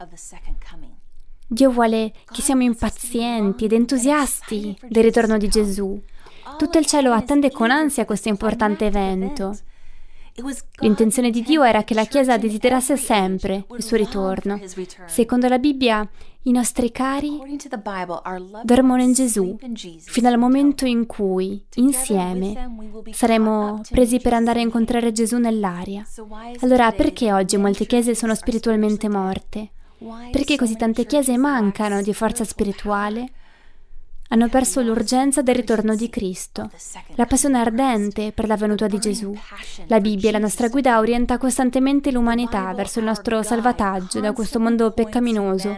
[1.48, 6.00] Dio vuole che siamo impazienti ed entusiasti del ritorno di Gesù.
[6.58, 9.58] Tutto il cielo attende con ansia questo importante evento.
[10.80, 14.60] L'intenzione di Dio era che la Chiesa desiderasse sempre il suo ritorno.
[15.06, 16.08] Secondo la Bibbia,
[16.44, 17.40] i nostri cari
[18.64, 19.58] dormono in Gesù
[20.00, 22.72] fino al momento in cui, insieme,
[23.12, 26.06] saremo presi per andare a incontrare Gesù nell'aria.
[26.62, 29.72] Allora, perché oggi molte chiese sono spiritualmente morte?
[30.32, 33.32] Perché così tante chiese mancano di forza spirituale?
[34.30, 36.70] Hanno perso l'urgenza del ritorno di Cristo,
[37.16, 39.36] la passione ardente per la venuta di Gesù.
[39.88, 44.92] La Bibbia, la nostra guida, orienta costantemente l'umanità verso il nostro salvataggio da questo mondo
[44.92, 45.78] peccaminoso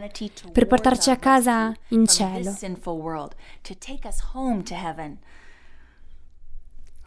[0.52, 2.54] per portarci a casa in cielo.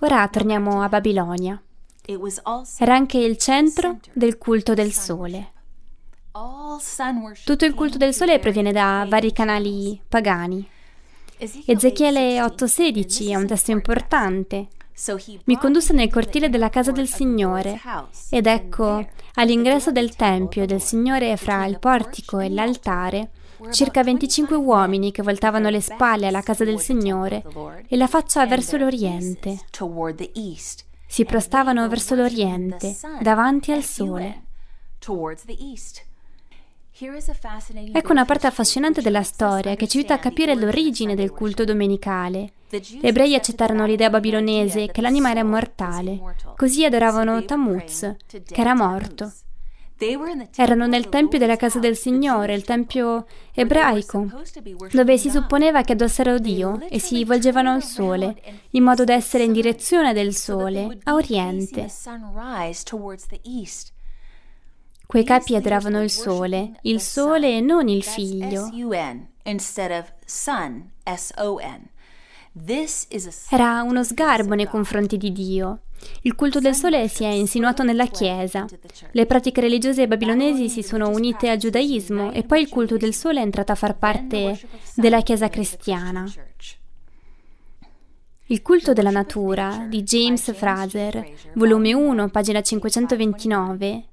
[0.01, 1.63] Ora torniamo a Babilonia.
[2.79, 5.53] Era anche il centro del culto del sole.
[7.45, 10.69] Tutto il culto del sole proviene da vari canali pagani.
[11.67, 14.69] Ezechiele 8:16 è un testo importante.
[15.45, 17.81] Mi condusse nel cortile della casa del Signore
[18.31, 19.05] ed ecco,
[19.35, 23.31] all'ingresso del Tempio del Signore fra il portico e l'altare,
[23.71, 27.43] circa 25 uomini che voltavano le spalle alla casa del Signore
[27.89, 29.59] e la faccia verso l'Oriente.
[31.07, 34.43] Si prostavano verso l'Oriente, davanti al sole.
[37.93, 42.53] Ecco una parte affascinante della storia che ci aiuta a capire l'origine del culto domenicale.
[42.71, 46.21] Gli ebrei accettarono l'idea babilonese che l'anima era immortale,
[46.57, 49.33] così adoravano Tammuz, che era morto.
[50.57, 54.27] Erano nel tempio della casa del Signore, il tempio ebraico,
[54.93, 59.45] dove si supponeva che adossarono Dio e si volgevano al sole, in modo da essere
[59.45, 61.89] in direzione del sole, a oriente.
[65.07, 68.69] Quei capi adoravano il sole, il sole e non il figlio.
[73.51, 75.81] Era uno sgarbo nei confronti di Dio.
[76.23, 78.67] Il culto del sole si è insinuato nella Chiesa.
[79.11, 83.41] Le pratiche religiose babilonesi si sono unite al giudaismo e poi il culto del sole
[83.41, 84.59] è entrato a far parte
[84.95, 86.25] della Chiesa cristiana.
[88.55, 94.05] Il culto della natura di James Fraser, volume 1, pagina 529,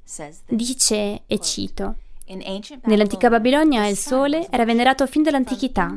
[0.48, 1.96] dice, e cito,
[2.86, 5.94] Nell'antica Babilonia il sole era venerato fin dall'antichità.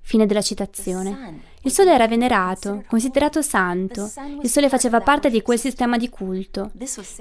[0.00, 1.42] Fine della citazione.
[1.60, 4.10] Il sole era venerato, considerato santo.
[4.42, 6.70] Il sole faceva parte di quel sistema di culto.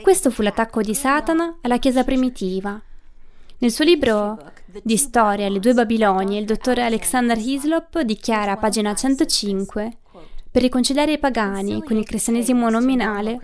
[0.01, 2.81] Questo fu l'attacco di Satana alla Chiesa primitiva.
[3.57, 4.37] Nel suo libro
[4.83, 9.97] di storia Le due Babilonie, il dottor Alexander Hislop dichiara a pagina 105
[10.51, 13.39] per riconciliare i pagani con il cristianesimo nominale,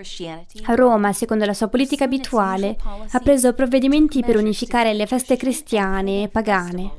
[0.67, 2.75] Roma, secondo la sua politica abituale,
[3.11, 6.91] ha preso provvedimenti per unificare le feste cristiane e pagane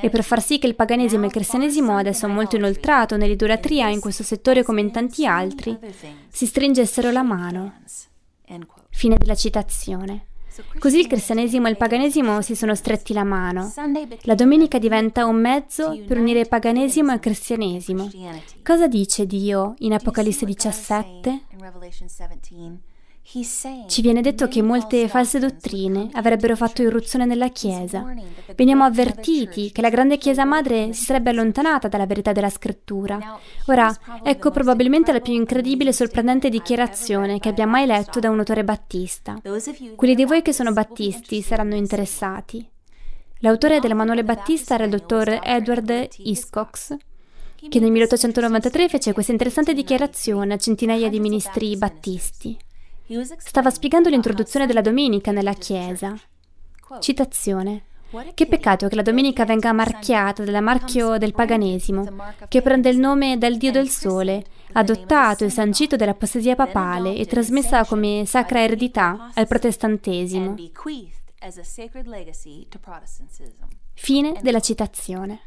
[0.00, 4.00] e per far sì che il paganesimo e il cristianesimo, adesso molto inoltrato nell'idolatria in
[4.00, 5.78] questo settore come in tanti altri,
[6.28, 7.82] si stringessero la mano.
[8.90, 10.26] Fine della citazione.
[10.78, 13.72] Così il cristianesimo e il paganesimo si sono stretti la mano.
[14.22, 18.10] La domenica diventa un mezzo per unire paganesimo e cristianesimo.
[18.62, 21.40] Cosa dice Dio in Apocalisse 17?
[23.24, 28.04] Ci viene detto che molte false dottrine avrebbero fatto irruzione nella Chiesa.
[28.54, 33.38] Veniamo avvertiti che la grande Chiesa madre si sarebbe allontanata dalla verità della scrittura.
[33.66, 33.90] Ora,
[34.22, 38.64] ecco probabilmente la più incredibile e sorprendente dichiarazione che abbia mai letto da un autore
[38.64, 39.40] battista.
[39.96, 42.68] Quelli di voi che sono battisti saranno interessati.
[43.38, 46.96] L'autore del manuale battista era il dottor Edward Iscox,
[47.68, 52.58] che nel 1893 fece questa interessante dichiarazione a centinaia di ministri battisti.
[53.38, 56.16] Stava spiegando l'introduzione della domenica nella Chiesa.
[57.00, 57.84] Citazione.
[58.34, 62.04] Che peccato che la domenica venga marchiata dal marchio del paganesimo,
[62.46, 67.86] che prende il nome dal dio del sole, adottato e sancito dall'apostasia papale e trasmessa
[67.86, 70.54] come sacra eredità al protestantesimo.
[73.94, 75.40] Fine della citazione.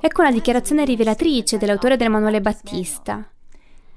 [0.00, 3.28] Ecco una dichiarazione rivelatrice dell'autore del manuale Battista.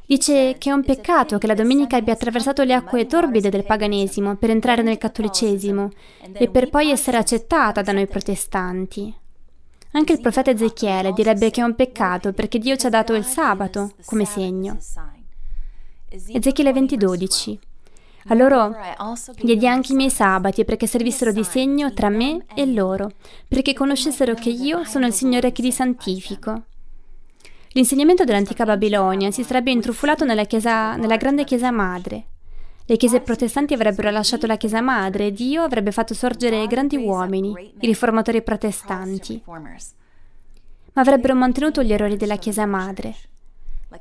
[0.08, 4.36] Dice che è un peccato che la domenica abbia attraversato le acque torbide del paganesimo
[4.36, 5.90] per entrare nel cattolicesimo
[6.34, 9.14] e per poi essere accettata da noi protestanti.
[9.94, 13.24] Anche il profeta Ezechiele direbbe che è un peccato perché Dio ci ha dato il
[13.24, 14.78] sabato come segno.
[16.10, 17.58] Ezechiele 20:12
[18.28, 18.76] A loro
[19.42, 23.12] diedi anche i miei sabati perché servissero di segno tra me e loro,
[23.48, 26.66] perché conoscessero che io sono il Signore che li santifico.
[27.76, 32.28] L'insegnamento dell'antica Babilonia si sarebbe intrufolato nella, chiesa, nella grande chiesa madre.
[32.86, 37.74] Le chiese protestanti avrebbero lasciato la chiesa madre e Dio avrebbe fatto sorgere grandi uomini,
[37.82, 39.44] i riformatori protestanti.
[39.46, 43.14] Ma avrebbero mantenuto gli errori della chiesa madre,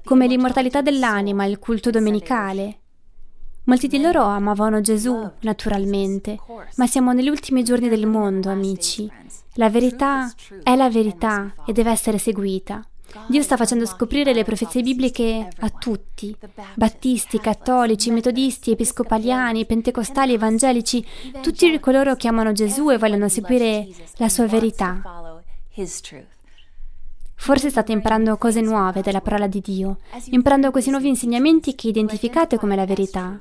[0.04, 2.78] come l'immortalità dell'anima, il culto domenicale,
[3.66, 6.38] Molti di loro amavano Gesù, naturalmente,
[6.76, 9.10] ma siamo negli ultimi giorni del mondo, amici.
[9.54, 10.30] La verità
[10.62, 12.86] è la verità e deve essere seguita.
[13.26, 16.36] Dio sta facendo scoprire le profezie bibliche a tutti,
[16.74, 21.04] battisti, cattolici, metodisti, episcopaliani, pentecostali, evangelici,
[21.40, 25.00] tutti coloro che amano Gesù e vogliono seguire la sua verità.
[27.36, 29.98] Forse state imparando cose nuove della parola di Dio,
[30.30, 33.38] imparando questi nuovi insegnamenti che identificate come la verità.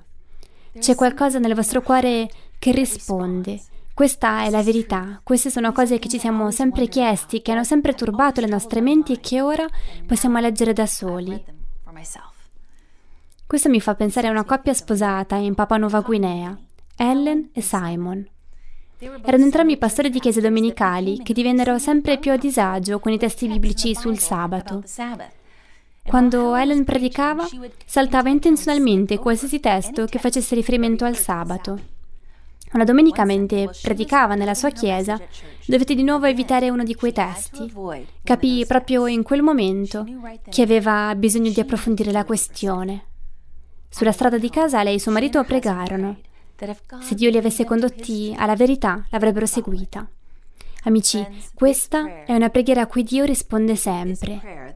[0.77, 3.61] C'è qualcosa nel vostro cuore che risponde.
[3.95, 7.93] Questa è la verità, queste sono cose che ci siamo sempre chiesti, che hanno sempre
[7.93, 9.67] turbato le nostre menti e che ora
[10.07, 11.43] possiamo leggere da soli.
[13.45, 16.57] Questo mi fa pensare a una coppia sposata in Papua Nuova Guinea,
[16.95, 18.27] Ellen e Simon.
[18.97, 23.47] Erano entrambi pastori di chiese domenicali che divennero sempre più a disagio con i testi
[23.47, 24.81] biblici sul sabato.
[26.03, 27.47] Quando Ellen predicava,
[27.85, 31.92] saltava intenzionalmente qualsiasi testo che facesse riferimento al sabato.
[32.73, 35.19] Una domenica mentre predicava nella sua chiesa,
[35.65, 37.71] dovette di nuovo evitare uno di quei testi.
[38.23, 40.05] Capì proprio in quel momento
[40.49, 43.05] che aveva bisogno di approfondire la questione.
[43.89, 46.17] Sulla strada di casa lei e suo marito pregarono.
[47.01, 50.07] Se Dio li avesse condotti alla verità, l'avrebbero seguita.
[50.85, 54.73] Amici, questa è una preghiera a cui Dio risponde sempre.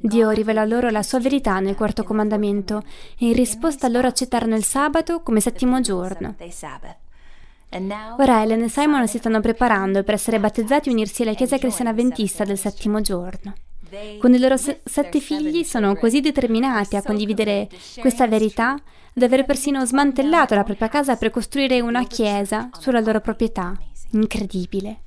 [0.00, 2.84] Dio rivelò loro la sua verità nel quarto comandamento
[3.18, 6.36] e in risposta loro accettarono il sabato come settimo giorno.
[8.18, 11.90] Ora Ellen e Simon si stanno preparando per essere battezzati e unirsi alla Chiesa cristiana
[11.90, 13.54] avventista del settimo giorno.
[14.20, 17.68] Con i loro se- sette figli sono così determinati a condividere
[17.98, 18.78] questa verità
[19.12, 23.76] da aver persino smantellato la propria casa per costruire una chiesa sulla loro proprietà.
[24.12, 25.00] Incredibile.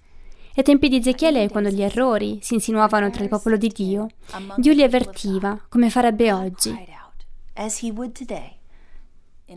[0.54, 4.08] Ai tempi di Ezechiele, quando gli errori si insinuavano tra il popolo di Dio,
[4.58, 6.76] Dio li avvertiva, come farebbe oggi.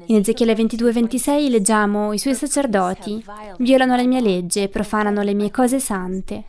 [0.07, 3.25] In Ezechiele 22-26 leggiamo: I suoi sacerdoti
[3.59, 6.45] violano la mia legge e profanano le mie cose sante.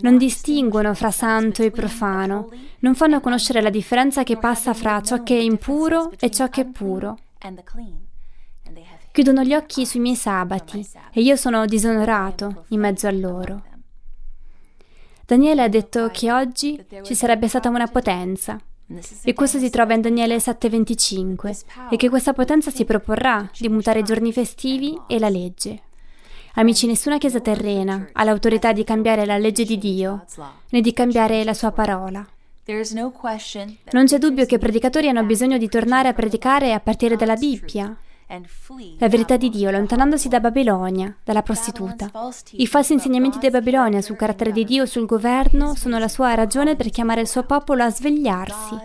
[0.00, 2.50] Non distinguono fra santo e profano,
[2.80, 6.62] non fanno conoscere la differenza che passa fra ciò che è impuro e ciò che
[6.62, 7.18] è puro.
[9.14, 13.62] Chiudono gli occhi sui miei sabati e io sono disonorato in mezzo a loro.
[15.24, 18.60] Daniele ha detto che oggi ci sarebbe stata una potenza,
[19.22, 24.00] e questo si trova in Daniele 7:25, e che questa potenza si proporrà di mutare
[24.00, 25.82] i giorni festivi e la legge.
[26.54, 30.24] Amici, nessuna chiesa terrena ha l'autorità di cambiare la legge di Dio,
[30.70, 32.26] né di cambiare la sua parola.
[33.92, 37.36] Non c'è dubbio che i predicatori hanno bisogno di tornare a predicare a partire dalla
[37.36, 37.96] Bibbia.
[38.98, 42.10] La verità di Dio, allontanandosi da Babilonia, dalla prostituta.
[42.52, 46.76] I falsi insegnamenti di Babilonia sul carattere di Dio, sul governo, sono la sua ragione
[46.76, 48.76] per chiamare il suo popolo a svegliarsi.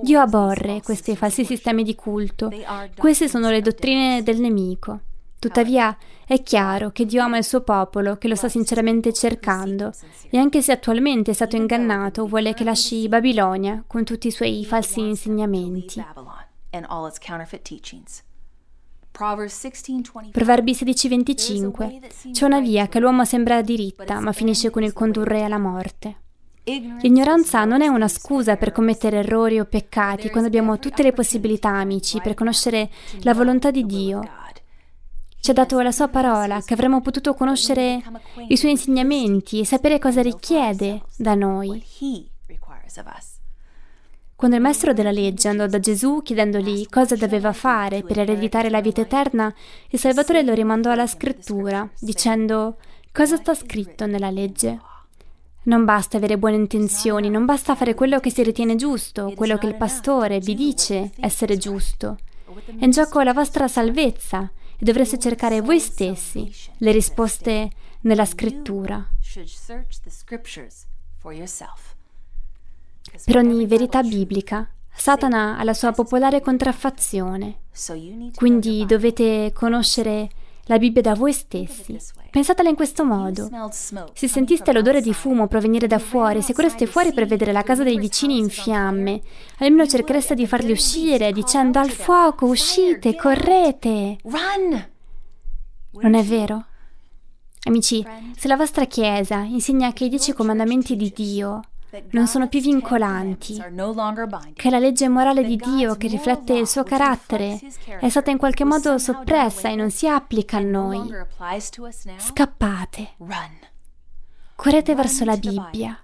[0.00, 2.52] Dio aborre questi falsi sistemi di culto.
[2.96, 5.00] Queste sono le dottrine del nemico.
[5.38, 9.92] Tuttavia è chiaro che Dio ama il suo popolo, che lo sta sinceramente cercando,
[10.30, 14.64] e anche se attualmente è stato ingannato, vuole che lasci Babilonia con tutti i suoi
[14.64, 16.02] falsi insegnamenti.
[20.30, 25.58] Proverbi 16:25 C'è una via che l'uomo sembra diritta, ma finisce con il condurre alla
[25.58, 26.16] morte.
[26.64, 31.70] L'ignoranza non è una scusa per commettere errori o peccati quando abbiamo tutte le possibilità,
[31.70, 32.90] amici, per conoscere
[33.20, 34.20] la volontà di Dio.
[35.40, 38.02] Ci ha dato la sua parola, che avremmo potuto conoscere
[38.48, 41.84] i suoi insegnamenti e sapere cosa richiede da noi.
[44.36, 48.82] Quando il maestro della legge andò da Gesù chiedendogli cosa doveva fare per ereditare la
[48.82, 49.52] vita eterna,
[49.88, 52.76] il Salvatore lo rimandò alla scrittura, dicendo
[53.12, 54.78] cosa sta scritto nella legge.
[55.62, 59.68] Non basta avere buone intenzioni, non basta fare quello che si ritiene giusto, quello che
[59.68, 62.18] il pastore vi dice essere giusto.
[62.78, 67.70] È in gioco la vostra salvezza e dovreste cercare voi stessi le risposte
[68.02, 69.02] nella scrittura.
[73.24, 77.60] Per ogni verità biblica, Satana ha la sua popolare contraffazione,
[78.34, 80.28] quindi dovete conoscere
[80.68, 81.96] la Bibbia da voi stessi.
[82.30, 83.48] Pensatela in questo modo.
[84.12, 87.84] Se sentiste l'odore di fumo provenire da fuori, se correste fuori per vedere la casa
[87.84, 89.22] dei vicini in fiamme,
[89.58, 94.18] almeno cerchereste di farli uscire dicendo al fuoco, uscite, correte.
[95.92, 96.64] Non è vero?
[97.64, 98.04] Amici,
[98.36, 101.60] se la vostra Chiesa insegna che i dieci comandamenti di Dio
[102.10, 103.62] non sono più vincolanti,
[104.54, 107.58] che la legge morale di Dio che riflette il suo carattere
[108.00, 111.00] è stata in qualche modo soppressa e non si applica a noi.
[112.18, 113.14] Scappate.
[114.54, 115.98] Correte verso la Bibbia.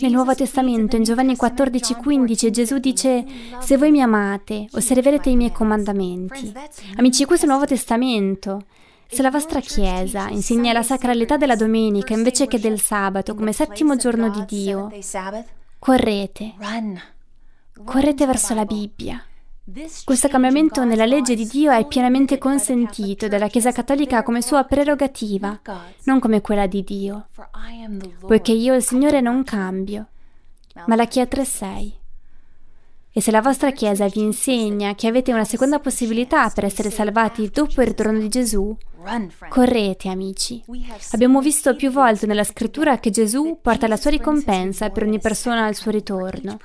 [0.00, 3.24] Nel Nuovo Testamento, in Giovanni 14,15, Gesù dice:
[3.60, 6.52] Se voi mi amate, osserverete i miei comandamenti.
[6.96, 8.66] Amici, questo è il Nuovo Testamento.
[9.10, 13.96] Se la vostra Chiesa insegna la sacralità della domenica invece che del sabato come settimo
[13.96, 14.90] giorno di Dio,
[15.78, 16.54] correte,
[17.84, 19.24] correte verso la Bibbia.
[20.04, 25.60] Questo cambiamento nella legge di Dio è pienamente consentito dalla Chiesa Cattolica come sua prerogativa,
[26.04, 27.28] non come quella di Dio,
[28.20, 30.06] poiché io il Signore non cambio.
[30.86, 31.97] Malachia 3:6
[33.18, 37.50] e se la vostra Chiesa vi insegna che avete una seconda possibilità per essere salvati
[37.52, 38.76] dopo il ritorno di Gesù,
[39.48, 40.62] correte amici.
[41.10, 45.64] Abbiamo visto più volte nella scrittura che Gesù porta la sua ricompensa per ogni persona
[45.64, 46.58] al suo ritorno,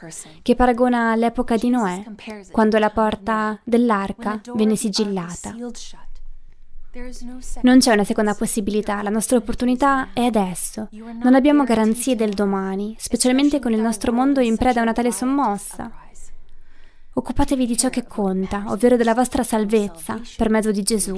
[0.43, 2.03] che paragona l'epoca di Noè,
[2.51, 5.55] quando la porta dell'arca venne sigillata.
[7.61, 10.87] Non c'è una seconda possibilità, la nostra opportunità è adesso.
[10.91, 15.11] Non abbiamo garanzie del domani, specialmente con il nostro mondo in preda a una tale
[15.11, 16.02] sommossa.
[17.15, 21.15] Occupatevi di ciò che conta, ovvero della vostra salvezza per mezzo di Gesù.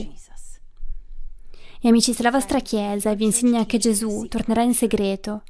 [1.81, 5.43] E amici, se la vostra Chiesa vi insegna che Gesù tornerà in segreto,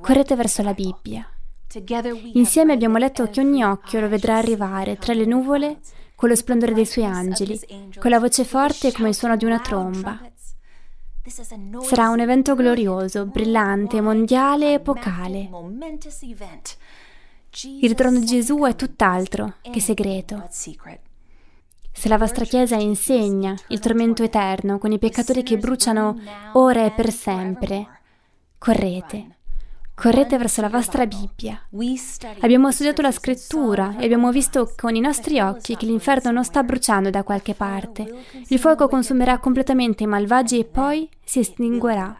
[0.00, 1.28] correte verso la Bibbia.
[2.34, 5.80] Insieme abbiamo letto che ogni occhio lo vedrà arrivare tra le nuvole
[6.14, 7.60] con lo splendore dei suoi angeli,
[7.98, 10.20] con la voce forte come il suono di una tromba.
[11.82, 15.50] Sarà un evento glorioso, brillante, mondiale epocale.
[17.80, 20.48] Il ritorno di Gesù è tutt'altro che segreto.
[20.50, 26.20] Se la vostra Chiesa insegna il tormento eterno con i peccatori che bruciano
[26.52, 27.86] ora e per sempre,
[28.58, 29.36] correte.
[29.94, 31.60] Correte verso la vostra Bibbia.
[32.40, 36.62] Abbiamo studiato la scrittura e abbiamo visto con i nostri occhi che l'inferno non sta
[36.62, 38.24] bruciando da qualche parte.
[38.46, 42.16] Il fuoco consumerà completamente i malvagi e poi si estinguerà.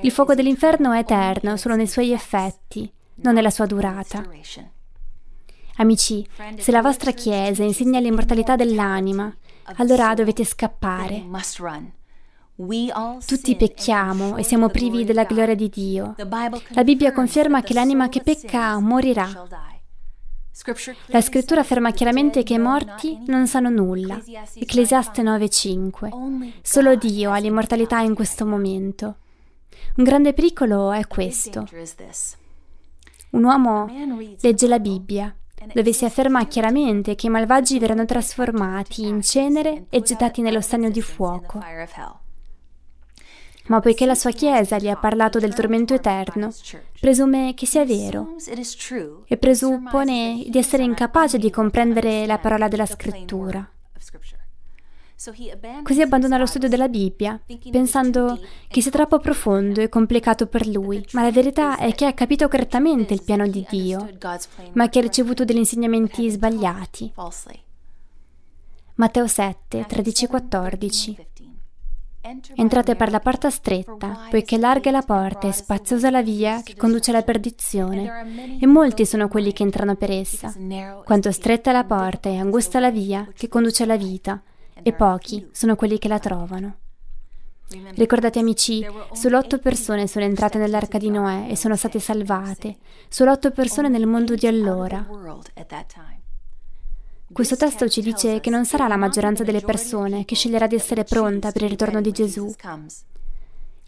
[0.00, 4.24] Il fuoco dell'inferno è eterno solo nei suoi effetti non nella sua durata.
[5.76, 6.26] Amici,
[6.58, 9.34] se la vostra Chiesa insegna l'immortalità dell'anima,
[9.76, 11.24] allora dovete scappare.
[13.26, 16.14] Tutti pecchiamo e siamo privi della gloria di Dio.
[16.68, 19.48] La Bibbia conferma che l'anima che pecca morirà.
[21.06, 24.22] La scrittura afferma chiaramente che i morti non sanno nulla.
[24.54, 26.52] Ecclesiaste 9:5.
[26.62, 29.16] Solo Dio ha l'immortalità in questo momento.
[29.96, 31.66] Un grande pericolo è questo.
[33.34, 33.90] Un uomo
[34.40, 35.34] legge la Bibbia,
[35.72, 40.88] dove si afferma chiaramente che i malvagi verranno trasformati in cenere e gettati nello stagno
[40.88, 41.60] di fuoco.
[43.66, 46.52] Ma poiché la sua Chiesa gli ha parlato del tormento eterno,
[47.00, 48.36] presume che sia vero
[49.26, 53.68] e presuppone di essere incapace di comprendere la parola della scrittura.
[55.82, 61.04] Così abbandona lo studio della Bibbia, pensando che sia troppo profondo e complicato per lui,
[61.12, 64.08] ma la verità è che ha capito correttamente il piano di Dio,
[64.72, 67.12] ma che ha ricevuto degli insegnamenti sbagliati.
[68.96, 71.16] Matteo 7, 13-14
[72.54, 76.74] Entrate per la porta stretta, poiché larga è la porta e spaziosa la via che
[76.74, 80.54] conduce alla perdizione, e molti sono quelli che entrano per essa.
[81.04, 84.42] Quanto stretta è la porta e angusta la via che conduce alla vita,
[84.82, 86.76] e pochi sono quelli che la trovano.
[87.94, 92.76] Ricordate amici, solo otto persone sono entrate nell'arca di Noè e sono state salvate,
[93.08, 95.06] solo otto persone nel mondo di allora.
[97.32, 101.04] Questo testo ci dice che non sarà la maggioranza delle persone che sceglierà di essere
[101.04, 102.52] pronta per il ritorno di Gesù.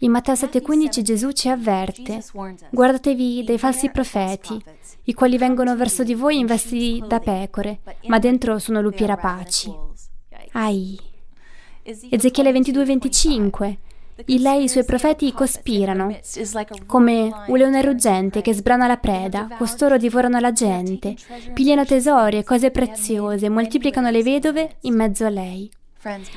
[0.01, 2.23] In Matteo 7:15 Gesù ci avverte,
[2.69, 4.61] guardatevi dei falsi profeti,
[5.03, 9.86] i quali vengono verso di voi in vesti da pecore, ma dentro sono lupi rapaci.
[10.57, 10.97] Ai.
[11.83, 13.75] Ezechiele 22-25.
[14.25, 16.17] I lei e i suoi profeti cospirano,
[16.87, 21.15] come un leone ruggente che sbrana la preda, costoro divorano la gente,
[21.53, 25.69] pigliano tesori e cose preziose, moltiplicano le vedove in mezzo a lei.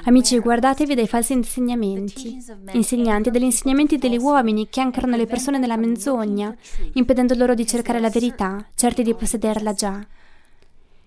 [0.04, 2.36] Amici, guardatevi dai falsi insegnamenti,
[2.72, 6.54] insegnanti degli insegnamenti degli uomini che ancorano le persone nella menzogna,
[6.92, 10.06] impedendo loro di cercare la verità, certi di possederla già.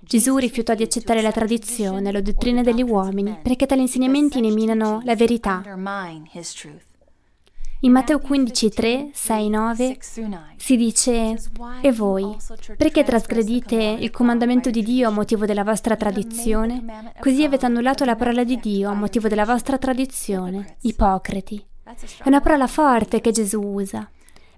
[0.06, 5.02] Gesù rifiutò di accettare la tradizione, le dottrine degli uomini, perché tali insegnamenti ne minano
[5.06, 5.64] la verità.
[7.80, 9.98] In Matteo 15, 3, 6, 9
[10.58, 11.38] si dice,
[11.82, 12.36] E voi,
[12.78, 17.14] perché trasgredite il comandamento di Dio a motivo della vostra tradizione?
[17.20, 21.66] Così avete annullato la parola di Dio a motivo della vostra tradizione, ipocriti.
[21.84, 24.10] È una parola forte che Gesù usa.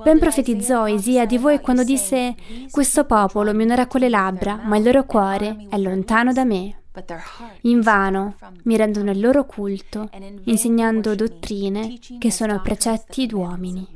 [0.03, 2.35] Ben profetizzò Isia di voi quando disse,
[2.69, 6.81] Questo popolo mi onorerà con le labbra, ma il loro cuore è lontano da me.
[7.61, 10.09] Invano mi rendono il loro culto,
[10.45, 13.87] insegnando dottrine che sono precetti d'uomini.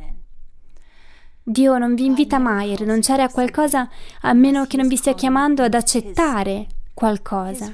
[1.41, 3.89] Dio non vi invita mai a rinunciare a qualcosa
[4.21, 7.71] a meno che non vi stia chiamando ad accettare qualcosa.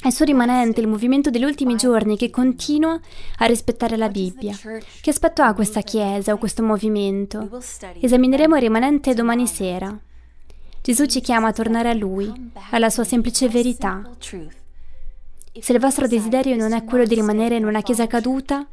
[0.00, 2.98] È il suo rimanente, il movimento degli ultimi giorni che continua
[3.38, 4.56] a rispettare la Bibbia.
[4.56, 7.60] Che aspetto ha questa Chiesa o questo movimento?
[8.00, 9.98] Esamineremo il rimanente domani sera.
[10.80, 12.32] Gesù ci chiama a tornare a Lui,
[12.70, 14.08] alla sua semplice verità.
[15.60, 18.68] Se il vostro desiderio non è quello di rimanere in una chiesa caduta,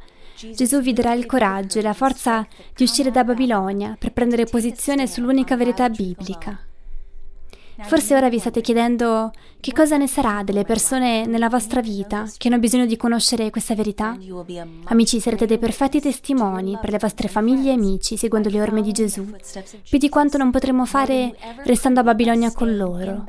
[0.54, 5.08] Gesù vi darà il coraggio e la forza di uscire da Babilonia per prendere posizione
[5.08, 6.60] sull'unica verità biblica.
[7.82, 12.48] Forse ora vi state chiedendo che cosa ne sarà delle persone nella vostra vita che
[12.48, 14.16] hanno bisogno di conoscere questa verità?
[14.84, 18.92] Amici, sarete dei perfetti testimoni per le vostre famiglie e amici seguendo le orme di
[18.92, 19.26] Gesù,
[19.88, 23.24] più di quanto non potremo fare restando a Babilonia con loro.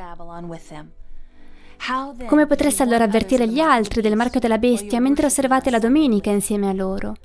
[2.25, 6.69] Come potreste allora avvertire gli altri del marchio della bestia mentre osservate la domenica insieme
[6.69, 7.15] a loro?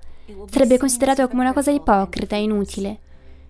[0.50, 2.98] Sarebbe considerato come una cosa ipocrita e inutile.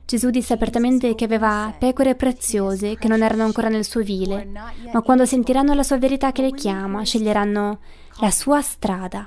[0.04, 4.50] Gesù disse apertamente che aveva pecore preziose che non erano ancora nel suo vile,
[4.92, 7.80] ma quando sentiranno la sua verità che le chiama, sceglieranno
[8.20, 9.26] la sua strada.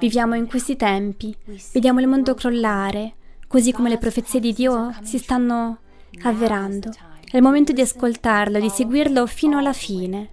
[0.00, 1.36] Viviamo in questi tempi,
[1.72, 3.14] vediamo il mondo crollare,
[3.46, 5.78] così come le profezie di Dio si stanno
[6.22, 6.90] avverando.
[7.30, 10.30] È il momento di ascoltarlo, di seguirlo fino alla fine.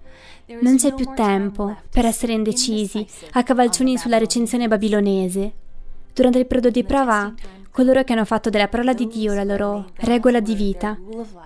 [0.60, 5.52] Non c'è più tempo per essere indecisi, a cavalcioni sulla recensione babilonese.
[6.14, 7.34] Durante il periodo di prova,
[7.72, 10.96] coloro che hanno fatto della parola di Dio la loro regola di vita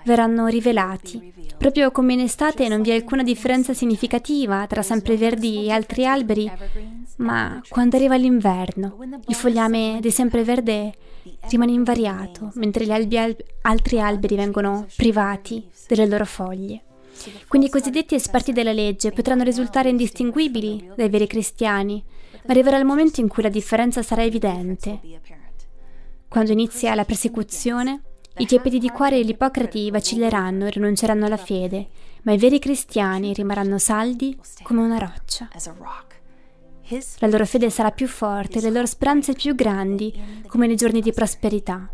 [0.04, 1.32] verranno rivelati.
[1.56, 6.52] Proprio come in estate non vi è alcuna differenza significativa tra sempreverdi e altri alberi,
[7.16, 10.92] ma quando arriva l'inverno, il fogliame del sempreverde
[11.48, 16.82] rimane invariato, mentre gli albi al- altri alberi vengono privati delle loro foglie.
[17.48, 22.04] Quindi i cosiddetti esperti della legge potranno risultare indistinguibili dai veri cristiani,
[22.48, 25.00] ma arriverà il momento in cui la differenza sarà evidente.
[26.26, 28.00] Quando inizia la persecuzione,
[28.38, 31.88] i tiepidi di cuore e gli ipocriti vacilleranno e rinunceranno alla fede,
[32.22, 35.50] ma i veri cristiani rimarranno saldi come una roccia.
[37.18, 40.10] La loro fede sarà più forte, le loro speranze più grandi,
[40.46, 41.92] come nei giorni di prosperità.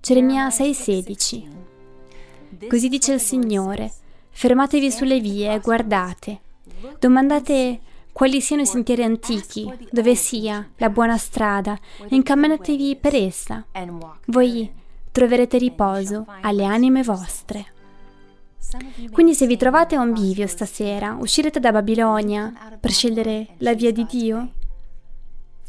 [0.00, 3.92] Geremia 6:16 Così dice il Signore,
[4.30, 6.40] fermatevi sulle vie guardate.
[6.98, 7.82] Domandate
[8.20, 13.64] quali siano i sentieri antichi, dove sia la buona strada, e incamminatevi per essa.
[14.26, 14.70] Voi
[15.10, 17.72] troverete riposo alle anime vostre.
[19.10, 23.90] Quindi se vi trovate a un bivio stasera, uscirete da Babilonia per scegliere la via
[23.90, 24.50] di Dio?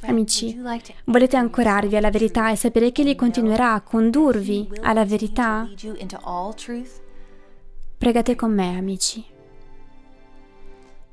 [0.02, 0.62] Amici,
[1.06, 5.70] volete ancorarvi alla verità e sapere che Egli continuerà a condurvi alla verità?
[7.98, 9.31] Pregate con me, amici.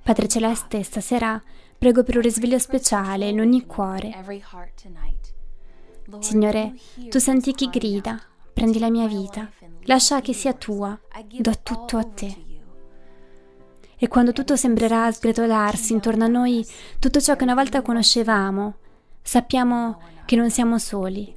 [0.09, 1.39] Padre Celeste, stasera
[1.77, 4.15] prego per un risveglio speciale in ogni cuore.
[6.21, 6.73] Signore,
[7.11, 8.19] tu senti chi grida,
[8.55, 9.51] prendi la mia vita,
[9.83, 10.99] lascia che sia tua,
[11.39, 12.35] do tutto a te.
[13.99, 16.67] E quando tutto sembrerà sgretolarsi intorno a noi,
[16.99, 18.77] tutto ciò che una volta conoscevamo,
[19.21, 21.35] sappiamo che non siamo soli.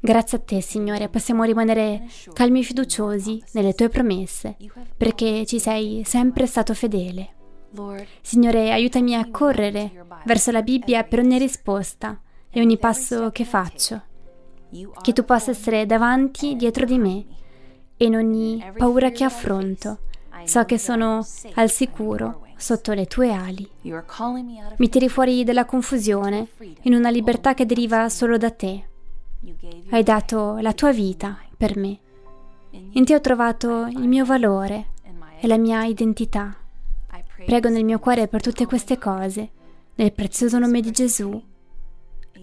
[0.00, 4.56] Grazie a te, Signore, possiamo rimanere calmi e fiduciosi nelle tue promesse,
[4.96, 7.34] perché ci sei sempre stato fedele.
[8.20, 14.02] Signore, aiutami a correre verso la Bibbia per ogni risposta e ogni passo che faccio.
[15.00, 17.24] Che tu possa essere davanti, dietro di me,
[17.96, 19.98] e in ogni paura che affronto,
[20.44, 23.68] so che sono al sicuro sotto le tue ali.
[24.76, 26.48] Mi tiri fuori dalla confusione,
[26.82, 28.88] in una libertà che deriva solo da te.
[29.90, 31.98] Hai dato la tua vita per me.
[32.92, 34.88] In te ho trovato il mio valore
[35.40, 36.54] e la mia identità.
[37.44, 39.50] Prego nel mio cuore per tutte queste cose,
[39.94, 41.30] nel prezioso nome di Gesù.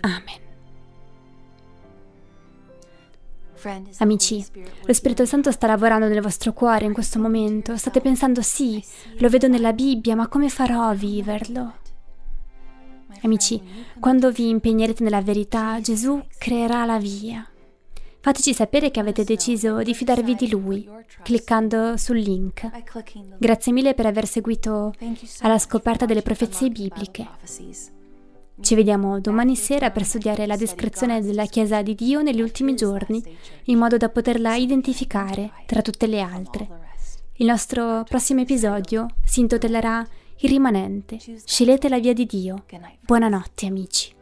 [0.02, 0.45] Amen.
[3.98, 4.45] Amici,
[4.86, 7.76] lo Spirito Santo sta lavorando nel vostro cuore in questo momento.
[7.76, 8.84] State pensando, sì,
[9.18, 11.74] lo vedo nella Bibbia, ma come farò a viverlo?
[13.24, 13.62] Amici,
[14.00, 17.50] quando vi impegnerete nella verità, Gesù creerà la via.
[18.28, 20.86] Fateci sapere che avete deciso di fidarvi di Lui
[21.24, 22.70] cliccando sul link.
[23.38, 24.94] Grazie mille per aver seguito
[25.40, 27.26] alla scoperta delle profezie bibliche.
[28.60, 33.24] Ci vediamo domani sera per studiare la descrizione della Chiesa di Dio negli ultimi giorni,
[33.68, 36.68] in modo da poterla identificare tra tutte le altre.
[37.36, 40.06] Il nostro prossimo episodio si intitolerà
[40.40, 41.18] Il rimanente.
[41.46, 42.66] Scegliete la via di Dio.
[43.06, 44.16] Buonanotte amici.